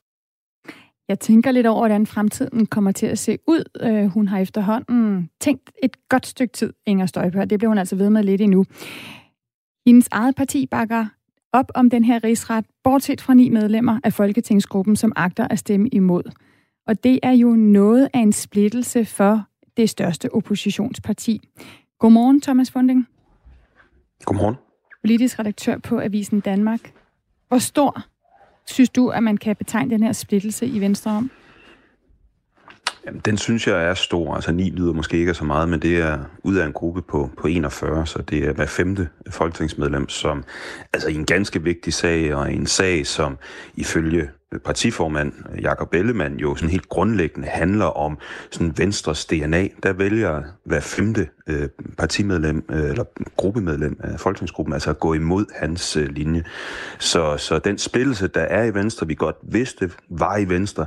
[1.09, 3.65] Jeg tænker lidt over, hvordan fremtiden kommer til at se ud.
[3.81, 7.51] Øh, hun har efterhånden tænkt et godt stykke tid, Inger Støjberg.
[7.51, 8.65] Det bliver hun altså ved med lidt endnu.
[9.87, 11.07] Hendes eget parti bakker
[11.53, 15.89] op om den her rigsret, bortset fra ni medlemmer af Folketingsgruppen, som agter at stemme
[15.89, 16.23] imod.
[16.87, 19.45] Og det er jo noget af en splittelse for
[19.77, 21.49] det største oppositionsparti.
[21.99, 23.09] Godmorgen, Thomas Funding.
[24.25, 24.55] Godmorgen.
[25.03, 26.81] Politisk redaktør på Avisen Danmark.
[27.49, 28.03] Hvor stor
[28.67, 31.31] synes du, at man kan betegne den her splittelse i Venstre om?
[33.07, 34.35] Jamen, den synes jeg er stor.
[34.35, 37.31] Altså 9 lyder måske ikke så meget, men det er ud af en gruppe på,
[37.39, 40.45] på 41, så det er hver femte folketingsmedlem, som
[40.93, 43.39] altså i en ganske vigtig sag, og en sag, som
[43.75, 48.19] ifølge partiformand Jakob Ellemann jo sådan helt grundlæggende handler om
[48.51, 49.69] sådan Venstres DNA.
[49.83, 53.05] Der vælger hver femte øh, partimedlem øh, eller
[53.37, 56.45] gruppemedlem af folketingsgruppen altså at gå imod hans øh, linje.
[56.99, 60.87] Så, så den splittelse, der er i Venstre, vi godt vidste var i Venstre,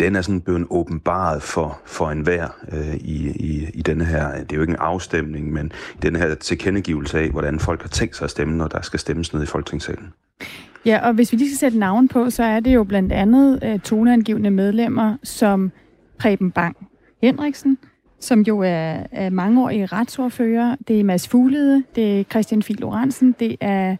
[0.00, 4.52] den er sådan blevet åbenbaret for, for enhver øh, i, i, i denne her, det
[4.52, 8.16] er jo ikke en afstemning, men i denne her tilkendegivelse af, hvordan folk har tænkt
[8.16, 10.12] sig at stemme, når der skal stemmes ned i folketingssalen.
[10.86, 13.60] Ja, og hvis vi lige skal sætte navn på, så er det jo blandt andet
[13.64, 15.72] øh, toneangivende medlemmer som
[16.18, 16.76] Preben Bang
[17.22, 17.78] Henriksen,
[18.20, 20.76] som jo er, er mangeårig retsordfører.
[20.88, 23.96] Det er Mads Fuglede, det er Christian Fil Lorentzen, det er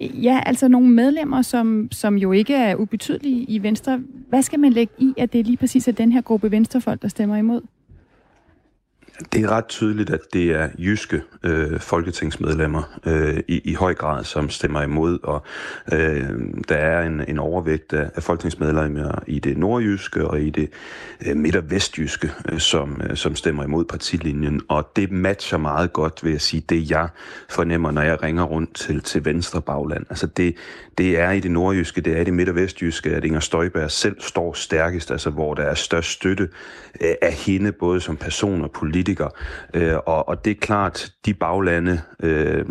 [0.00, 4.00] ja, altså nogle medlemmer, som, som jo ikke er ubetydelige i Venstre.
[4.28, 7.02] Hvad skal man lægge i, at det er lige præcis er den her gruppe venstrefolk,
[7.02, 7.60] der stemmer imod?
[9.32, 14.24] Det er ret tydeligt, at det er jyske øh, folketingsmedlemmer øh, i, i høj grad,
[14.24, 15.42] som stemmer imod, og
[15.92, 16.30] øh,
[16.68, 20.70] der er en, en overvægt af, af folketingsmedlemmer i det nordjyske og i det
[21.26, 25.92] øh, midt- og vestjyske, øh, som, øh, som stemmer imod partilinjen, og det matcher meget
[25.92, 27.08] godt, vil jeg sige, det jeg
[27.48, 30.06] fornemmer, når jeg ringer rundt til, til venstre bagland.
[30.10, 30.56] Altså det,
[30.98, 33.90] det er i det nordjyske, det er i det midt- og vestjyske, at Inger Støjberg
[33.90, 36.48] selv står stærkest, altså hvor der er størst støtte
[37.00, 38.72] øh, af hende, både som person og
[39.06, 39.28] politiker.
[39.74, 42.64] Øh, og, og det er klart, de baglande øh,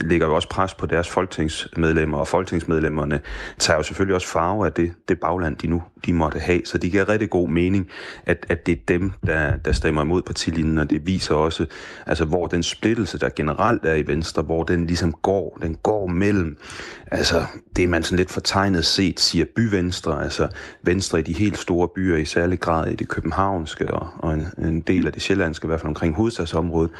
[0.00, 3.20] lægger jo også pres på deres folketingsmedlemmer, og folketingsmedlemmerne
[3.58, 6.62] tager jo selvfølgelig også farve af det, det bagland, de nu de måtte have.
[6.64, 7.88] Så det giver rigtig god mening,
[8.26, 11.66] at, at det er dem, der, der stemmer imod partilinjen, og det viser også,
[12.06, 16.06] altså, hvor den splittelse, der generelt er i Venstre, hvor den ligesom går, den går
[16.06, 16.56] mellem
[17.10, 17.44] altså
[17.76, 20.48] det, man sådan lidt fortegnet set siger byvenstre, altså
[20.82, 24.46] venstre i de helt store byer, i særlig grad i det københavnske og, og en,
[24.58, 26.90] en del af det sjællandske, i hvert fald omkring hovedstadsområdet,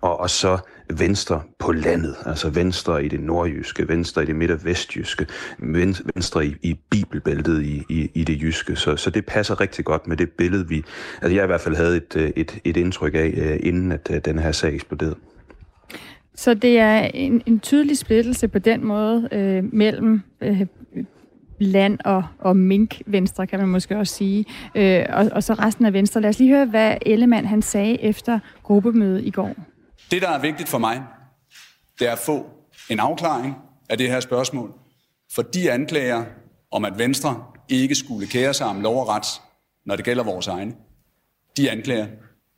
[0.00, 0.58] og, og så
[0.90, 5.26] venstre på landet, altså venstre i det nordjyske, venstre i det midt- og vestjyske,
[6.14, 8.76] venstre i, i bibelbæltet i, i, i det jyske.
[8.76, 10.84] Så, så det passer rigtig godt med det billede, vi,
[11.22, 14.08] altså jeg i hvert fald havde et, øh, et, et indtryk af, øh, inden at
[14.10, 15.16] øh, den her sag eksploderede.
[16.34, 20.66] Så det er en, en tydelig splittelse på den måde øh, mellem øh,
[21.58, 25.92] land og, og mink-venstre, kan man måske også sige, øh, og, og så resten af
[25.92, 26.20] venstre.
[26.20, 29.54] Lad os lige høre, hvad Ellemann han sagde efter gruppemødet i går.
[30.10, 31.02] Det, der er vigtigt for mig,
[31.98, 32.46] det er at få
[32.90, 33.56] en afklaring
[33.88, 34.72] af det her spørgsmål,
[35.34, 36.24] for de anklager
[36.70, 39.26] om, at Venstre ikke skulle kære sig om lov og ret,
[39.84, 40.74] når det gælder vores egne,
[41.56, 42.06] de anklager,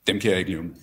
[0.07, 0.75] dem kan jeg ikke leve med.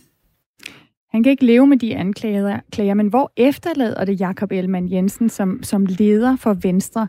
[1.10, 5.62] Han kan ikke leve med de anklager, men hvor efterlader det Jakob Elman Jensen som,
[5.62, 7.08] som leder for Venstre,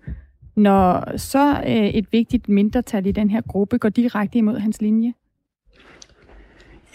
[0.56, 5.14] når så øh, et vigtigt mindretal i den her gruppe går direkte imod hans linje?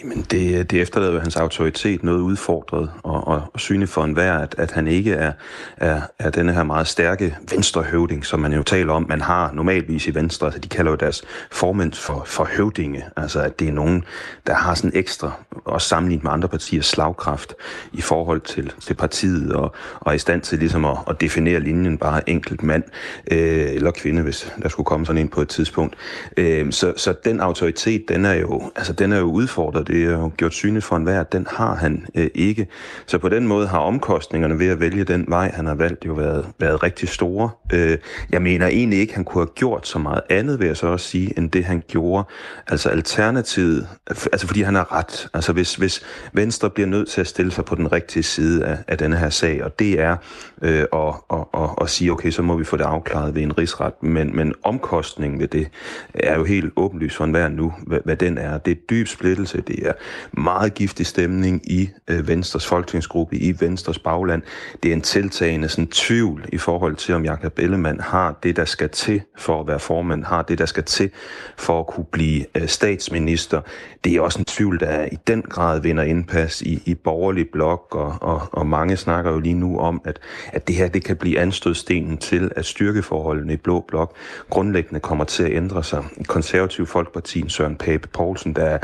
[0.03, 4.55] Jamen, det, det efterlader hans autoritet noget udfordret og, og, og synligt for enhver, at,
[4.57, 5.31] at han ikke er,
[5.77, 10.07] er, er denne her meget stærke venstrehøvding, som man jo taler om, man har normalvis
[10.07, 10.47] i Venstre.
[10.47, 13.05] Altså, de kalder jo deres formænd for, for høvdinge.
[13.17, 14.03] Altså, at det er nogen,
[14.47, 15.31] der har sådan ekstra,
[15.65, 17.53] også sammenlignet med andre partiers slagkraft
[17.93, 21.59] i forhold til, til partiet, og, og er i stand til ligesom at, at definere
[21.59, 22.83] linjen bare enkelt mand
[23.31, 25.95] øh, eller kvinde, hvis der skulle komme sådan en på et tidspunkt.
[26.37, 30.11] Øh, så, så den autoritet, den er jo, altså, den er jo udfordret det er
[30.11, 32.67] jo gjort synligt for enhver, at den har han øh, ikke.
[33.05, 36.13] Så på den måde har omkostningerne ved at vælge den vej, han har valgt, jo
[36.13, 37.49] været, været rigtig store.
[37.73, 37.97] Øh,
[38.31, 41.07] jeg mener egentlig ikke, han kunne have gjort så meget andet, vil jeg så også
[41.07, 42.27] sige, end det han gjorde.
[42.67, 45.27] Altså alternativet, altså fordi han har ret.
[45.33, 48.77] Altså hvis, hvis Venstre bliver nødt til at stille sig på den rigtige side af,
[48.87, 50.15] af denne her sag, og det er
[50.61, 53.57] øh, at, at, at, at sige, okay, så må vi få det afklaret ved en
[53.57, 55.67] rigsret, men, men omkostningen ved det
[56.13, 58.57] er jo helt åbenlyst for enhver nu, hvad, hvad den er.
[58.57, 59.93] Det er dyb splittelse, det er
[60.31, 64.41] meget giftig stemning i øh, Venstres folketingsgruppe, i Venstres bagland.
[64.83, 68.65] Det er en tiltagende sådan, tvivl i forhold til, om Jakob Ellemann har det, der
[68.65, 71.09] skal til for at være formand, har det, der skal til
[71.57, 73.61] for at kunne blive øh, statsminister.
[74.03, 77.95] Det er også en tvivl, der i den grad vinder indpas i, i borgerlig blok,
[77.95, 80.19] og, og, og mange snakker jo lige nu om, at,
[80.53, 84.15] at det her det kan blive anstødstenen til, at styrkeforholdene i Blå Blok
[84.49, 86.03] grundlæggende kommer til at ændre sig.
[86.27, 88.77] Konservativ Folkeparti, Søren Pape Poulsen, der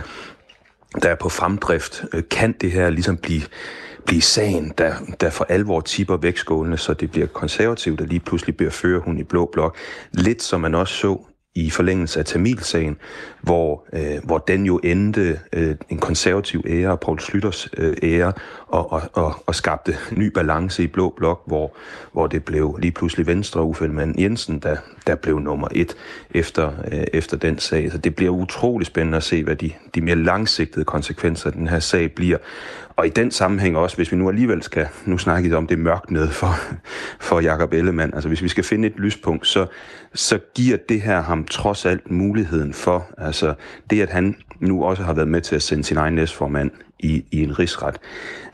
[1.04, 3.42] der er på fremdrift, øh, kan det her ligesom blive,
[4.06, 8.58] blive sagen, der, der for alvor tipper vægtskålene, så det bliver konservativt, der lige pludselig
[8.58, 9.78] bliver fører hun i blå blok.
[10.12, 11.22] Lidt som man også så
[11.66, 12.98] i forlængelse af Tamilsagen,
[13.42, 18.34] hvor, øh, hvor den jo endte øh, en konservativ ære, Paul Slytters øh, ære,
[18.68, 21.76] og, og, og, og skabte ny balance i Blå Blok, hvor,
[22.12, 24.76] hvor det blev lige pludselig Venstre Uffe Ellemann Jensen, der,
[25.08, 25.96] der blev nummer et
[26.32, 27.92] efter, øh, efter den sag.
[27.92, 31.68] Så det bliver utrolig spændende at se, hvad de, de mere langsigtede konsekvenser af den
[31.68, 32.38] her sag bliver.
[33.00, 36.12] Og i den sammenhæng også, hvis vi nu alligevel skal, nu snakke om det mørkt
[36.12, 36.56] ned for,
[37.28, 39.66] for Jakob Ellemann, altså hvis vi skal finde et lyspunkt, så,
[40.14, 43.54] så giver det her ham trods alt muligheden for, altså
[43.90, 47.26] det at han nu også har været med til at sende sin egen næstformand i,
[47.32, 47.98] i en rigsret,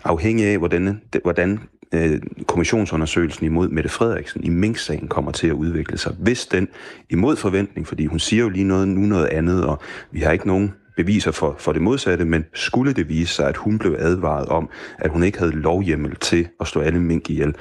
[0.03, 1.59] afhængig af hvordan, hvordan
[1.93, 6.15] øh, kommissionsundersøgelsen imod Mette Frederiksen i Mink-sagen kommer til at udvikle sig.
[6.19, 6.67] Hvis den
[7.09, 9.81] imod forventning, fordi hun siger jo lige noget, nu noget andet, og
[10.11, 13.57] vi har ikke nogen beviser for, for det modsatte, men skulle det vise sig, at
[13.57, 14.69] hun blev advaret om,
[14.99, 17.55] at hun ikke havde lovhjemmel til at stå alle mink ihjel,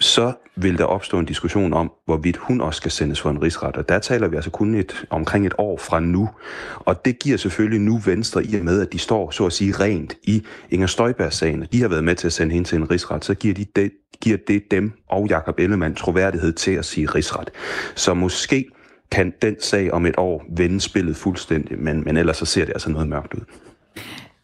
[0.00, 3.76] så vil der opstå en diskussion om, hvorvidt hun også skal sendes for en rigsret.
[3.76, 6.28] Og der taler vi altså kun et, omkring et år fra nu.
[6.74, 9.72] Og det giver selvfølgelig nu Venstre i og med, at de står så at sige
[9.72, 11.66] rent i Inger Støjberg-sagen.
[11.72, 13.24] De har været med til at sende hende til en rigsret.
[13.24, 17.50] Så giver, de det, giver det dem og Jakob Ellemann troværdighed til at sige rigsret.
[17.94, 18.70] Så måske
[19.10, 22.72] kan den sag om et år vende spillet fuldstændig, men, men ellers så ser det
[22.72, 23.40] altså noget mørkt ud.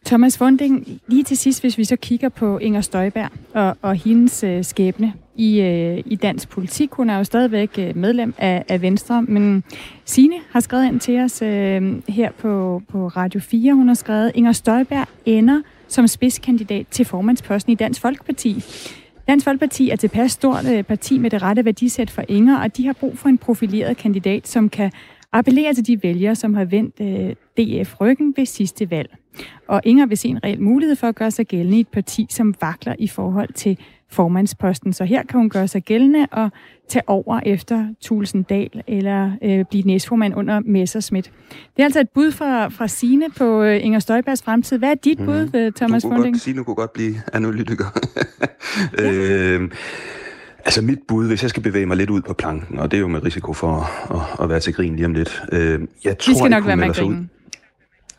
[0.06, 4.44] Thomas Funding, lige til sidst, hvis vi så kigger på Inger Støjberg og, og hendes
[4.44, 6.92] øh, skæbne i, øh, i dansk politik.
[6.92, 9.64] Hun er jo stadigvæk øh, medlem af, af Venstre, men
[10.04, 13.74] Sine har skrevet ind til os øh, her på, på Radio 4.
[13.74, 18.64] Hun har skrevet, Inger Støjberg ender som spidskandidat til formandsposten i Dansk Folkeparti.
[19.28, 22.86] Dansk Folkeparti er tilpas stort øh, parti med det rette værdisæt for Inger, og de
[22.86, 24.92] har brug for en profileret kandidat, som kan
[25.32, 29.16] appellere til de vælgere, som har vendt øh, DF ryggen ved sidste valg.
[29.68, 32.26] Og Inger vil se en reel mulighed for at gøre sig gældende i et parti,
[32.30, 33.78] som vakler i forhold til
[34.14, 34.92] formandsposten.
[34.92, 36.50] Så her kan hun gøre sig gældende og
[36.88, 41.32] tage over efter Tulsendal eller øh, blive næstformand under Messerschmidt.
[41.76, 44.78] Det er altså et bud fra, fra Sine på øh, Inger Støjbergs fremtid.
[44.78, 45.26] Hvad er dit mm.
[45.26, 46.40] bud, øh, Thomas Funding?
[46.40, 47.84] Sine kunne godt blive analytiker.
[48.98, 49.12] ja.
[49.12, 49.70] øh,
[50.66, 53.00] Altså mit bud, hvis jeg skal bevæge mig lidt ud på planken, og det er
[53.00, 55.42] jo med risiko for at, at være til grin lige om lidt.
[55.52, 56.96] Øh, jeg tror Vi skal nok være med at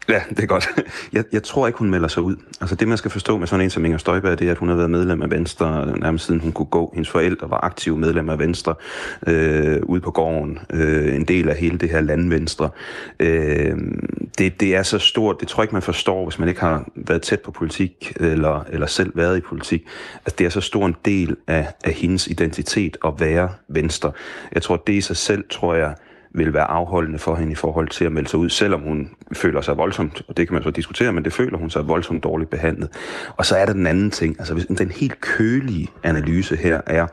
[0.09, 0.67] Ja, det er godt.
[1.13, 2.35] Jeg, jeg tror ikke, hun melder sig ud.
[2.61, 4.69] Altså det, man skal forstå med sådan en som Inger Støjberg, det er, at hun
[4.69, 6.91] har været medlem af Venstre nærmest siden hun kunne gå.
[6.93, 8.75] Hendes forældre var aktive medlem af Venstre
[9.27, 10.59] øh, ude på gården.
[10.73, 12.69] Øh, en del af hele det her landvenstre.
[13.19, 13.77] Øh,
[14.37, 16.85] det, det er så stort, det tror jeg ikke, man forstår, hvis man ikke har
[16.95, 19.87] været tæt på politik, eller, eller selv været i politik.
[20.25, 24.11] Altså det er så stor en del af, af hendes identitet at være Venstre.
[24.53, 25.95] Jeg tror, det i sig selv, tror jeg,
[26.37, 29.61] vil være afholdende for hende i forhold til at melde sig ud, selvom hun føler
[29.61, 32.49] sig voldsomt, og det kan man så diskutere, men det føler hun sig voldsomt dårligt
[32.49, 32.89] behandlet.
[33.37, 37.07] Og så er der den anden ting, altså hvis den helt kølige analyse her er,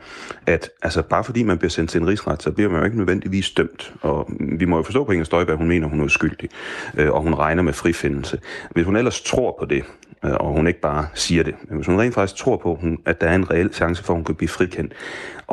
[0.47, 2.97] at altså bare fordi man bliver sendt til en rigsret, så bliver man jo ikke
[2.97, 3.93] nødvendigvis dømt.
[4.01, 6.49] Og vi må jo forstå på Inger Støjberg, hun mener, hun er uskyldig,
[6.97, 8.39] øh, og hun regner med frifindelse.
[8.71, 9.83] Hvis hun ellers tror på det,
[10.25, 13.21] øh, og hun ikke bare siger det, men hvis hun rent faktisk tror på, at
[13.21, 14.93] der er en reel chance for, at hun kan blive frikendt,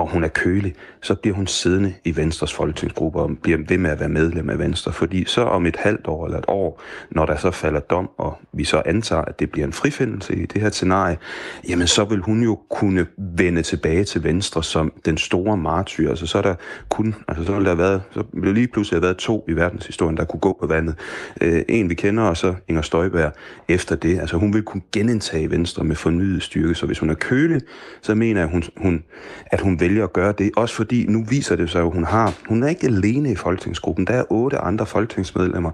[0.00, 3.90] og hun er kølig, så bliver hun siddende i Venstres folketingsgruppe og bliver ved med
[3.90, 4.92] at være medlem af Venstre.
[4.92, 8.38] Fordi så om et halvt år eller et år, når der så falder dom, og
[8.52, 11.18] vi så antager, at det bliver en frifindelse i det her scenarie,
[11.68, 16.10] jamen så vil hun jo kunne vende tilbage til Venstre som den store martyr.
[16.10, 16.54] Altså så er der
[16.88, 20.16] kun, altså så vil der været, så vil lige pludselig have været to i verdenshistorien,
[20.16, 20.94] der kunne gå på vandet.
[21.40, 23.32] Øh, en vi kender, og så Inger Støjberg
[23.68, 24.20] efter det.
[24.20, 26.74] Altså hun vil kunne genindtage Venstre med fornyet styrke.
[26.74, 27.60] Så hvis hun er kølig,
[28.00, 29.04] så mener jeg, hun, hun,
[29.46, 30.50] at hun vælge at gøre det.
[30.56, 34.06] Også fordi nu viser det sig at hun har, hun er ikke alene i folketingsgruppen.
[34.06, 35.70] Der er otte andre folketingsmedlemmer,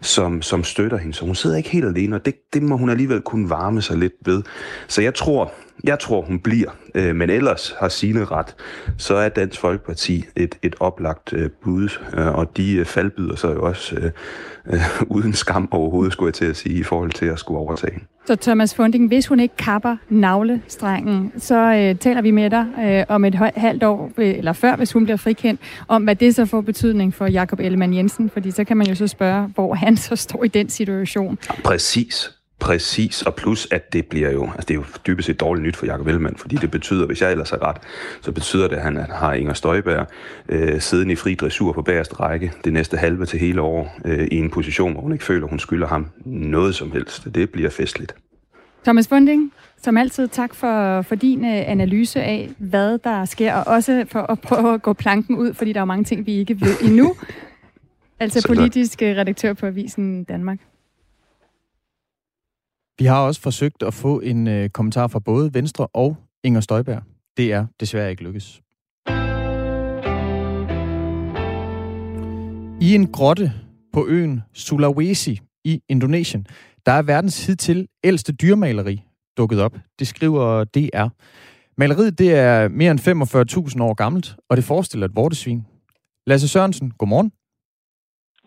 [0.00, 1.14] som, som støtter hende.
[1.14, 3.98] Så hun sidder ikke helt alene, og det, det må hun alligevel kunne varme sig
[3.98, 4.42] lidt ved.
[4.88, 5.52] Så jeg tror,
[5.84, 6.70] jeg tror, hun bliver.
[6.94, 8.54] Øh, men ellers har sine ret.
[8.98, 13.54] Så er Dansk Folkeparti et, et oplagt øh, bud, øh, og de øh, faldbyder sig
[13.54, 14.10] jo også øh,
[14.66, 14.80] øh,
[15.16, 18.00] uden skam overhovedet, skulle jeg til at sige, i forhold til at skulle overtage.
[18.26, 23.04] Så Thomas Funding, hvis hun ikke kapper navlestrengen, så øh, taler vi med dig øh,
[23.08, 26.46] om et halvt år, øh, eller før, hvis hun bliver frikendt, om hvad det så
[26.46, 29.96] får betydning for Jakob Ellemann Jensen, fordi så kan man jo så spørge, hvor han
[29.96, 31.38] så står i den situation.
[31.64, 32.39] Præcis.
[32.60, 35.76] Præcis, og plus at det bliver jo, altså det er jo dybest set dårligt nyt
[35.76, 37.76] for Jakob Ellemann, fordi det betyder, hvis jeg ellers er ret,
[38.20, 40.06] så betyder det, at han har Inger Støjberg
[40.48, 44.28] øh, siddende i fri dressur på bagerste række det næste halve til hele år øh,
[44.30, 47.28] i en position, hvor hun ikke føler, hun skylder ham noget som helst.
[47.34, 48.14] Det bliver festligt.
[48.84, 49.52] Thomas Bunding,
[49.82, 54.20] som altid, tak for, for din øh, analyse af, hvad der sker, og også for
[54.20, 57.14] at prøve at gå planken ud, fordi der er mange ting, vi ikke ved endnu.
[58.20, 60.58] altså politisk øh, redaktør på Avisen Danmark.
[63.00, 67.02] Vi har også forsøgt at få en øh, kommentar fra både Venstre og Inger Støjberg.
[67.36, 68.60] Det er desværre ikke lykkes.
[72.80, 73.52] I en grotte
[73.92, 76.46] på øen Sulawesi i Indonesien,
[76.86, 79.02] der er verdens hidtil ældste dyrmaleri
[79.36, 79.76] dukket op.
[79.98, 81.08] Det skriver DR.
[81.76, 83.00] Maleriet det er mere end
[83.78, 85.66] 45.000 år gammelt, og det forestiller et vortesvin.
[86.26, 87.32] Lasse Sørensen, godmorgen.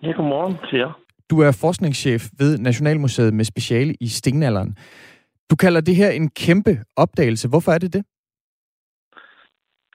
[0.04, 1.03] Ja, godmorgen til jer.
[1.30, 4.78] Du er forskningschef ved Nationalmuseet med speciale i stenalderen.
[5.52, 7.50] Du kalder det her en kæmpe opdagelse.
[7.50, 8.04] Hvorfor er det det?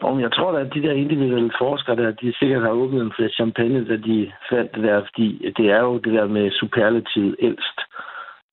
[0.00, 3.12] Om jeg tror da, at de der individuelle forskere der, de sikkert har åbnet en
[3.16, 7.36] flaske champagne, da de fandt det der, fordi det er jo det der med superlativ
[7.38, 7.78] ældst.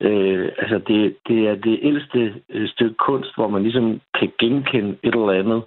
[0.02, 4.98] Øh, altså det, det er det ældste øh, stykke kunst, hvor man ligesom kan genkende
[5.04, 5.62] et eller andet.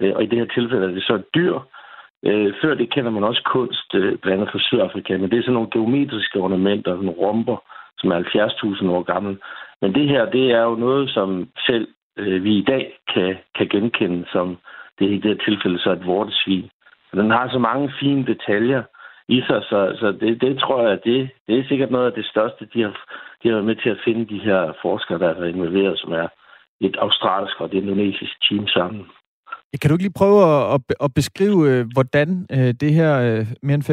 [0.00, 1.54] Øh, og i det her tilfælde er det så et dyr.
[1.54, 1.79] Øh,
[2.26, 5.42] Øh, før det kender man også kunst, øh, blandt andet fra Sydafrika, men det er
[5.42, 7.56] sådan nogle geometriske ornamenter, nogle romper,
[7.98, 8.20] som er
[8.82, 9.38] 70.000 år gammel.
[9.82, 13.68] Men det her, det er jo noget, som selv øh, vi i dag kan, kan
[13.68, 14.58] genkende som
[14.98, 16.70] det er i det her tilfælde så et vortesvin.
[17.12, 18.82] Den har så mange fine detaljer
[19.28, 22.26] i sig, så, så det, det tror jeg, det, det er sikkert noget af det
[22.26, 22.94] største, de har,
[23.42, 26.28] de har været med til at finde de her forskere, der er involveret, som er
[26.80, 29.06] et australsk og et indonesisk team sammen.
[29.78, 30.40] Kan du ikke lige prøve
[30.74, 33.90] at, at beskrive, øh, hvordan øh, det her øh, mere end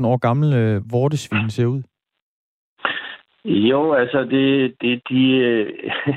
[0.00, 1.82] 45.000 år gamle vortesvin ser ud?
[3.44, 5.20] Jo, altså det, det de,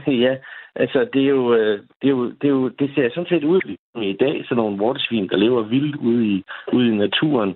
[0.25, 0.35] ja,
[0.75, 1.53] altså det er jo,
[2.01, 3.61] det er jo, det er jo, det ser sådan set ud
[4.01, 7.55] i dag, sådan nogle vortesvin, der lever vildt ude i, ude i naturen.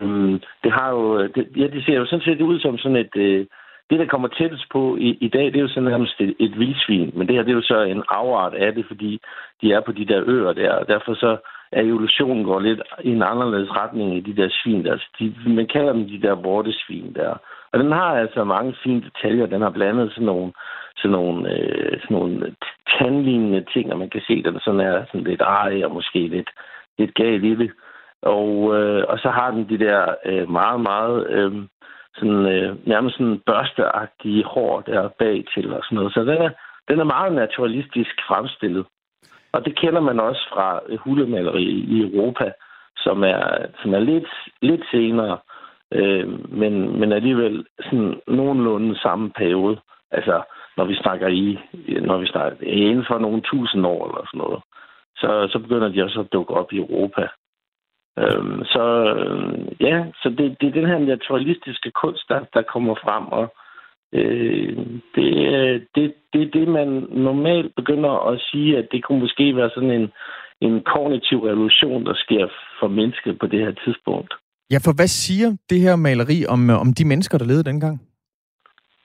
[0.00, 3.46] Mm, det har jo, det, ja, det ser jo sådan set ud som sådan et,
[3.90, 6.58] det, der kommer tættest på i, i dag, det er jo sådan nærmest et, et
[6.58, 7.12] vildsvin.
[7.14, 9.20] Men det her, det er jo så en afart af det, fordi
[9.62, 10.72] de er på de der øer der.
[10.72, 11.36] Og derfor så
[11.72, 14.98] er evolutionen går lidt i en anderledes retning i de der svin der.
[15.18, 17.34] De, man kalder dem de der vortesvin der.
[17.72, 19.46] Og den har altså mange fine detaljer.
[19.46, 20.52] Den har blandet sådan nogle,
[20.96, 22.54] sådan nogle, øh, sådan nogle
[22.98, 26.28] tandlignende ting, og man kan se, at den sådan er sådan lidt arig og måske
[26.28, 26.50] lidt,
[26.98, 27.70] lidt gal i det.
[28.22, 31.52] Og, øh, og så har den de der øh, meget, meget øh,
[32.20, 36.14] sådan, øh, nærmest sådan børsteagtige hår der bag til og sådan noget.
[36.14, 36.50] Så den er,
[36.88, 38.86] den er meget naturalistisk fremstillet.
[39.52, 42.52] Og det kender man også fra øh, hulemaleri i Europa,
[42.96, 44.28] som er, som er lidt,
[44.62, 45.38] lidt senere,
[45.92, 49.76] øh, men, men alligevel sådan nogenlunde samme periode.
[50.10, 50.42] Altså,
[50.76, 51.58] når vi snakker i,
[52.00, 54.62] når vi snakker inden for nogle tusind år eller sådan noget,
[55.16, 57.28] så, så begynder de også at dukke op i Europa.
[58.18, 58.84] Øhm, så
[59.14, 63.54] øh, ja, så det, det er den her naturalistiske kunst, der, der kommer frem, og
[64.12, 64.76] øh,
[65.14, 65.26] det,
[65.94, 69.90] det, det er det, man normalt begynder at sige, at det kunne måske være sådan
[69.90, 70.12] en,
[70.60, 72.48] en kognitiv revolution, der sker
[72.80, 74.34] for mennesket på det her tidspunkt.
[74.70, 78.00] Ja, for hvad siger det her maleri om, om de mennesker, der levede dengang?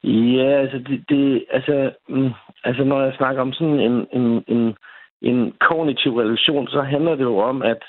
[0.03, 2.31] Ja, altså, det, det, altså, mm,
[2.63, 4.75] altså når jeg snakker om sådan en, en, en,
[5.21, 7.81] en kognitiv revolution, så handler det jo om, at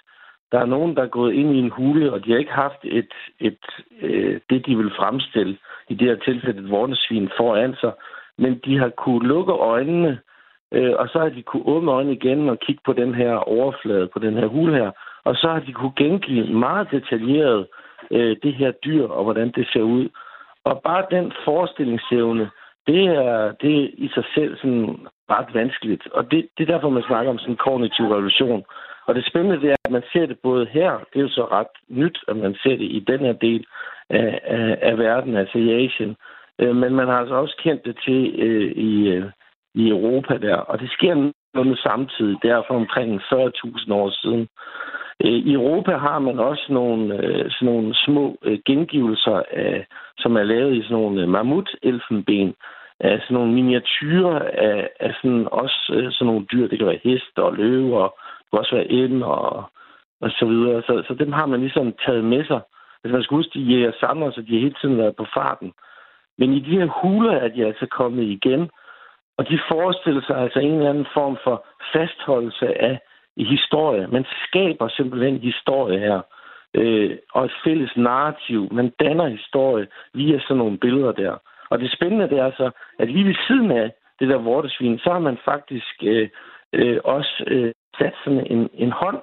[0.52, 2.78] der er nogen, der er gået ind i en hule, og de har ikke haft
[2.82, 3.64] et, et,
[4.02, 5.56] øh, det, de vil fremstille,
[5.88, 7.92] i det her tilfælde et vornesvin foran sig,
[8.38, 10.18] men de har kunne lukke øjnene,
[10.72, 14.06] øh, og så har de kunne åbne øjnene igen og kigge på den her overflade,
[14.06, 14.90] på den her hule her,
[15.24, 17.66] og så har de kunne gengive meget detaljeret
[18.10, 20.08] øh, det her dyr, og hvordan det ser ud.
[20.64, 22.50] Og bare den forestillingsevne,
[22.86, 26.08] det er, det er i sig selv sådan ret vanskeligt.
[26.08, 28.64] Og det, det er derfor, man snakker om sådan en kognitiv revolution.
[29.06, 31.44] Og det spændende det er, at man ser det både her, det er jo så
[31.44, 33.66] ret nyt, at man ser det i den her del
[34.10, 36.16] af, af, af verden, altså i Asien.
[36.58, 39.24] Øh, men man har altså også kendt det til øh, i, øh,
[39.74, 44.48] i Europa der, og det sker noget samtidig, der for omkring 40.000 år siden.
[45.24, 48.36] Øh, I Europa har man også nogle, øh, sådan nogle små
[48.66, 49.86] gengivelser, af,
[50.18, 52.54] som er lavet i sådan nogle mammut-elfenben,
[53.00, 54.38] af sådan nogle miniatyrer
[54.68, 56.68] af, af sådan, også sådan nogle dyr.
[56.68, 58.08] Det kan være heste og løver
[58.50, 59.64] kunne også være ind og,
[60.20, 60.82] og så videre.
[60.82, 62.60] Så, så dem har man ligesom taget med sig.
[63.00, 65.72] Hvis man skal huske, de jæger samler, så de har hele tiden været på farten.
[66.38, 68.70] Men i de her huler er de altså kommet igen,
[69.38, 73.00] og de forestiller sig altså en eller anden form for fastholdelse af
[73.36, 74.06] i historie.
[74.06, 76.20] Man skaber simpelthen historie her,
[76.74, 78.68] øh, og et fælles narrativ.
[78.72, 81.36] Man danner historie via sådan nogle billeder der.
[81.70, 85.12] Og det spændende det er altså, at lige ved siden af det der vortesvin, så
[85.12, 86.28] har man faktisk øh,
[86.80, 89.20] øh, også øh, sat sådan en, en hånd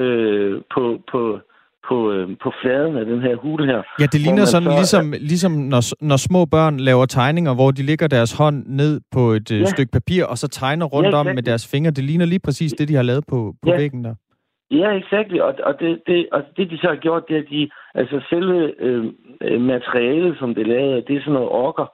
[0.00, 0.82] øh, på,
[1.12, 1.40] på,
[1.88, 3.82] på, øh, på fladen af den her hule her.
[4.00, 7.82] Ja, det ligner sådan så, ligesom, ligesom når, når små børn laver tegninger, hvor de
[7.82, 9.64] lægger deres hånd ned på et øh, ja.
[9.64, 11.90] stykke papir, og så tegner rundt ja, om med deres fingre.
[11.90, 13.76] Det ligner lige præcis det, de har lavet på, på ja.
[13.76, 14.14] væggen der.
[14.70, 15.40] Ja, exakt.
[15.40, 18.20] Og, og, det, det, og det, de så har gjort, det er, at de, altså
[18.30, 19.04] selve øh,
[19.60, 21.86] materialet, som det lavede, det er sådan noget orker,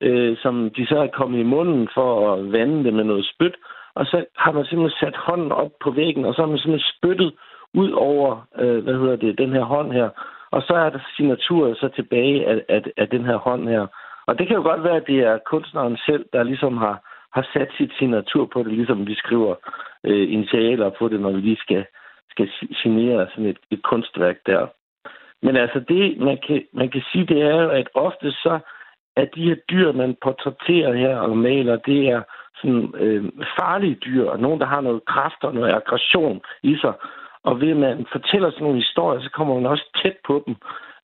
[0.00, 3.56] øh, som de så er kommet i munden for at vande det med noget spyt,
[3.98, 6.92] og så har man simpelthen sat hånden op på væggen, og så har man simpelthen
[6.94, 7.32] spyttet
[7.74, 10.08] ud over, øh, hvad hedder det, den her hånd her.
[10.50, 13.86] og så er der signaturer så tilbage af, af, af den her hånd her.
[14.26, 16.96] Og det kan jo godt være, at det er kunstneren selv, der ligesom har,
[17.34, 19.54] har sat sit signatur på det, ligesom vi skriver
[20.04, 21.84] øh, initialer på det, når vi lige skal,
[22.30, 22.48] skal
[22.82, 24.66] signere sådan et, et kunstværk der.
[25.42, 28.58] Men altså det, man kan, man kan sige, det er jo, at ofte så
[29.16, 32.22] at de her dyr, man portrætterer her og maler, det er
[32.60, 33.24] sådan øh,
[33.58, 36.92] farlige dyr, og nogen, der har noget kraft og noget aggression i sig.
[37.42, 40.56] Og ved at man fortæller sådan nogle historier, så kommer man også tæt på dem.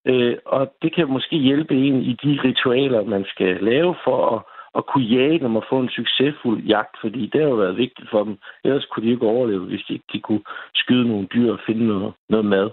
[0.07, 4.43] Øh, og det kan måske hjælpe en i de ritualer, man skal lave for at,
[4.79, 8.11] at kunne jage dem og få en succesfuld jagt, fordi det har jo været vigtigt
[8.11, 8.39] for dem.
[8.65, 10.45] Ellers kunne de ikke overleve, hvis de ikke de kunne
[10.75, 12.71] skyde nogle dyr og finde noget, noget mad.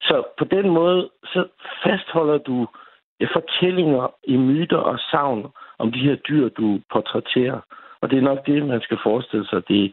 [0.00, 1.46] Så på den måde, så
[1.84, 2.66] fastholder du
[3.20, 5.46] øh, fortællinger i myter og savn
[5.78, 7.60] om de her dyr, du portrætterer.
[8.04, 9.92] Og det er nok det, man skal forestille sig, det,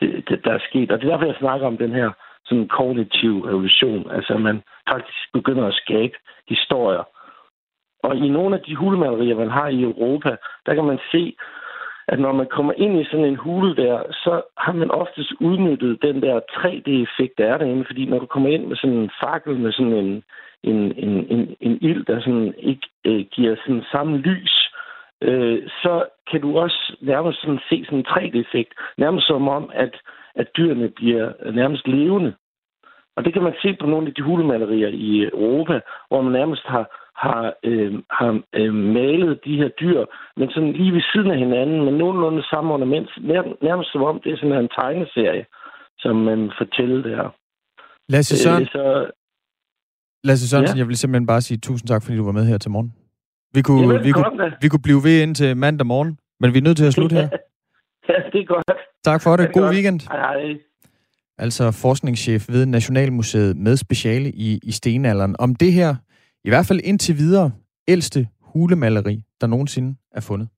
[0.00, 0.90] det, det der er sket.
[0.90, 2.10] Og det er derfor, jeg snakker om den her
[2.44, 4.10] sådan kognitiv revolution.
[4.10, 6.16] Altså, man faktisk begynder at skabe
[6.48, 7.04] historier.
[8.02, 10.36] Og i nogle af de hulemalerier, man har i Europa,
[10.66, 11.36] der kan man se,
[12.08, 16.02] at når man kommer ind i sådan en hule der, så har man oftest udnyttet
[16.02, 17.84] den der 3D-effekt, der er derinde.
[17.84, 20.22] Fordi når du kommer ind med sådan en fakkel med sådan en,
[20.62, 24.70] en, en, en, en ild, der sådan ikke øh, giver sådan samme lys,
[25.22, 28.72] øh, så kan du også nærmest sådan se sådan en 3D-effekt.
[28.98, 29.94] Nærmest som om, at,
[30.34, 32.34] at dyrene bliver nærmest levende.
[33.16, 36.62] Og det kan man se på nogle af de hulemalerier i Europa, hvor man nærmest
[36.66, 36.84] har,
[37.24, 40.04] har, øh, har øh, malet de her dyr,
[40.36, 43.08] men sådan lige ved siden af hinanden, med nogenlunde samme ornament,
[43.62, 45.44] nærmest som om det er sådan en tegneserie,
[45.98, 47.34] som man fortæller der.
[48.08, 49.10] Lasse Søren, øh, så,
[50.24, 50.80] Lasse Sørensen, ja.
[50.80, 52.94] jeg vil simpelthen bare sige tusind tak, fordi du var med her til morgen.
[53.54, 56.62] Vi kunne, ja, vi, kunne, vi kunne blive ved indtil mandag morgen, men vi er
[56.62, 57.28] nødt til at slutte her.
[58.08, 58.70] ja, det er godt.
[59.04, 59.46] Tak for det.
[59.46, 59.74] det God godt.
[59.74, 60.00] weekend.
[60.00, 60.58] Hej, hej.
[61.38, 65.36] Altså forskningschef ved Nationalmuseet med speciale i, i stenalderen.
[65.38, 65.94] Om det her,
[66.44, 67.52] i hvert fald indtil videre,
[67.88, 70.48] ældste hulemaleri, der nogensinde er fundet.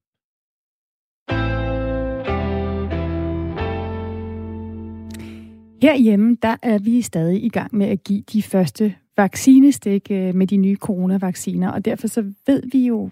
[5.81, 10.47] Herhjemme, der er vi stadig i gang med at give de første vaccinestik øh, med
[10.47, 13.09] de nye coronavacciner, og derfor så ved vi jo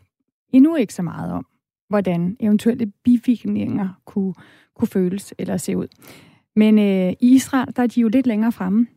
[0.54, 1.46] endnu ikke så meget om,
[1.90, 4.34] hvordan eventuelle bivirkninger kunne,
[4.76, 5.88] kunne føles eller se ud.
[6.56, 8.88] Men øh, i Israel, der er de jo lidt længere fremme.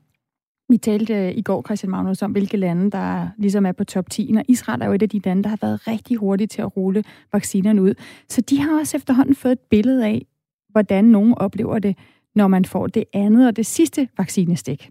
[0.68, 4.10] Vi talte øh, i går, Christian Magnus, om hvilke lande, der ligesom er på top
[4.10, 6.62] 10, og Israel er jo et af de lande, der har været rigtig hurtige til
[6.62, 7.94] at rulle vaccinerne ud.
[8.28, 10.26] Så de har også efterhånden fået et billede af,
[10.70, 11.96] hvordan nogen oplever det,
[12.34, 14.90] når man får det andet og det sidste vaccinestik.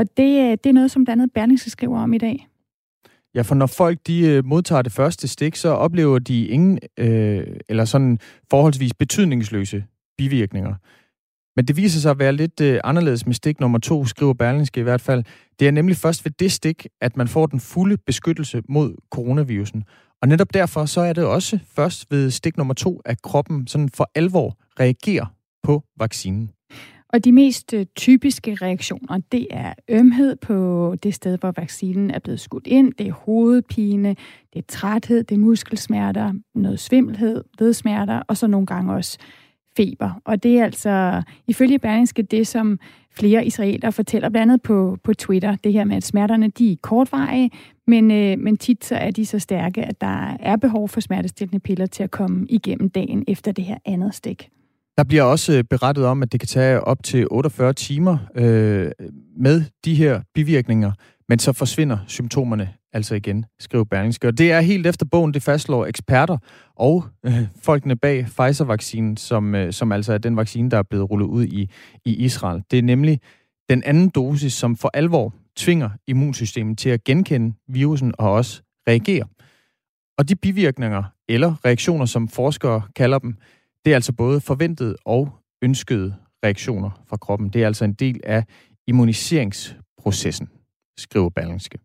[0.00, 2.48] Og det, øh, det er noget, som blandt andet Berlingske skriver om i dag.
[3.34, 7.46] Ja, for når folk de øh, modtager det første stik, så oplever de ingen øh,
[7.68, 8.18] eller sådan
[8.50, 9.84] forholdsvis betydningsløse
[10.18, 10.74] bivirkninger.
[11.56, 14.80] Men det viser sig at være lidt øh, anderledes med stik nummer to, skriver Berlingske
[14.80, 15.24] i hvert fald.
[15.58, 19.84] Det er nemlig først ved det stik, at man får den fulde beskyttelse mod coronavirusen.
[20.22, 23.88] Og netop derfor så er det også først ved stik nummer to, at kroppen sådan
[23.88, 25.26] for alvor reagerer
[25.62, 26.50] på vaccinen.
[27.12, 32.18] Og de mest øh, typiske reaktioner, det er ømhed på det sted, hvor vaccinen er
[32.18, 32.92] blevet skudt ind.
[32.98, 34.08] Det er hovedpine,
[34.54, 39.18] det er træthed, det er muskelsmerter, noget svimmelhed, ledsmerter, og så nogle gange også
[39.76, 40.20] feber.
[40.24, 42.78] Og det er altså ifølge Berlingske det, som
[43.12, 46.76] flere israelere fortæller, blandt andet på, på Twitter, det her med, at smerterne de er
[46.82, 47.50] kortvarige,
[47.86, 51.60] men, øh, men tit så er de så stærke, at der er behov for smertestillende
[51.60, 54.50] piller til at komme igennem dagen efter det her andet stik.
[55.00, 58.90] Der bliver også øh, berettet om, at det kan tage op til 48 timer øh,
[59.36, 60.92] med de her bivirkninger,
[61.28, 64.28] men så forsvinder symptomerne altså igen, skriver Berlingske.
[64.28, 66.38] Og det er helt efter bogen, det fastslår eksperter
[66.76, 71.10] og øh, folkene bag Pfizer-vaccinen, som, øh, som altså er den vaccine, der er blevet
[71.10, 71.70] rullet ud i,
[72.04, 72.62] i Israel.
[72.70, 73.20] Det er nemlig
[73.70, 79.24] den anden dosis, som for alvor tvinger immunsystemet til at genkende virusen og også reagere.
[80.18, 83.36] Og de bivirkninger, eller reaktioner, som forskere kalder dem,
[83.84, 85.28] det er altså både forventede og
[85.62, 87.48] ønskede reaktioner fra kroppen.
[87.48, 88.44] Det er altså en del af
[88.86, 90.48] immuniseringsprocessen,
[90.98, 91.78] skriver Berlingske.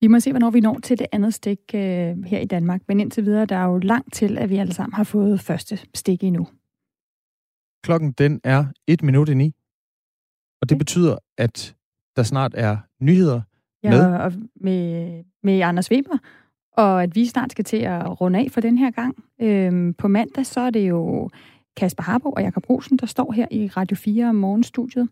[0.00, 2.80] Vi må se, hvornår vi når til det andet stik øh, her i Danmark.
[2.88, 5.78] Men indtil videre, der er jo langt til, at vi alle sammen har fået første
[5.94, 6.48] stik endnu.
[7.84, 9.54] Klokken den er et minut i ni.
[10.62, 11.76] Og det betyder, at
[12.16, 13.40] der snart er nyheder
[13.82, 14.00] ja, med...
[14.00, 16.18] Og med, med Anders Weber,
[16.80, 19.24] og at vi snart skal til at runde af for den her gang.
[19.42, 21.30] Øhm, på mandag, så er det jo
[21.76, 25.08] Kasper Harbo og Jakob Rosen, der står her i Radio 4 morgenstudiet.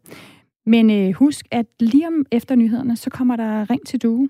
[0.67, 4.29] Men øh, husk, at lige om efter nyhederne, så kommer der Ring til Due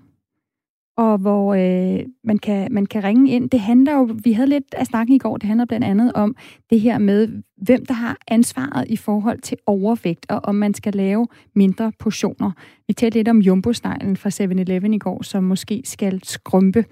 [0.99, 3.49] og hvor øh, man, kan, man kan ringe ind.
[3.49, 6.35] Det handler jo, vi havde lidt af snakken i går, det handler blandt andet om
[6.69, 7.27] det her med,
[7.57, 12.51] hvem der har ansvaret i forhold til overvægt, og om man skal lave mindre portioner.
[12.87, 16.85] Vi talte lidt om jumbo fra 7-Eleven i går, som måske skal skrumpe.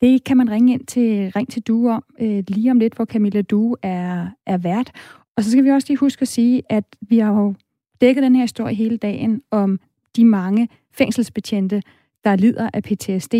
[0.00, 3.04] Det kan man ringe ind til Ring til Du om øh, lige om lidt, hvor
[3.04, 4.90] Camilla Du er, er vært.
[5.36, 7.54] Og så skal vi også lige huske at sige, at vi har jo
[8.00, 9.80] dækket den her historie hele dagen om
[10.16, 11.82] de mange fængselsbetjente,
[12.24, 13.34] der lider af PTSD.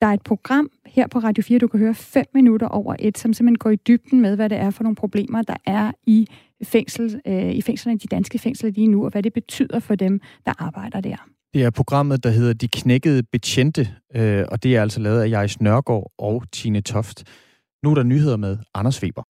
[0.00, 3.18] Der er et program her på Radio 4, du kan høre 5 minutter over et,
[3.18, 6.26] som simpelthen går i dybden med, hvad det er for nogle problemer, der er i
[6.64, 10.20] fængsel, øh, i fængslerne, de danske fængsler lige nu, og hvad det betyder for dem,
[10.46, 11.16] der arbejder der.
[11.54, 15.30] Det er programmet, der hedder De Knækkede Betjente, øh, og det er altså lavet af
[15.30, 17.24] Jais Nørgaard og Tine Toft.
[17.82, 19.22] Nu er der nyheder med Anders Weber.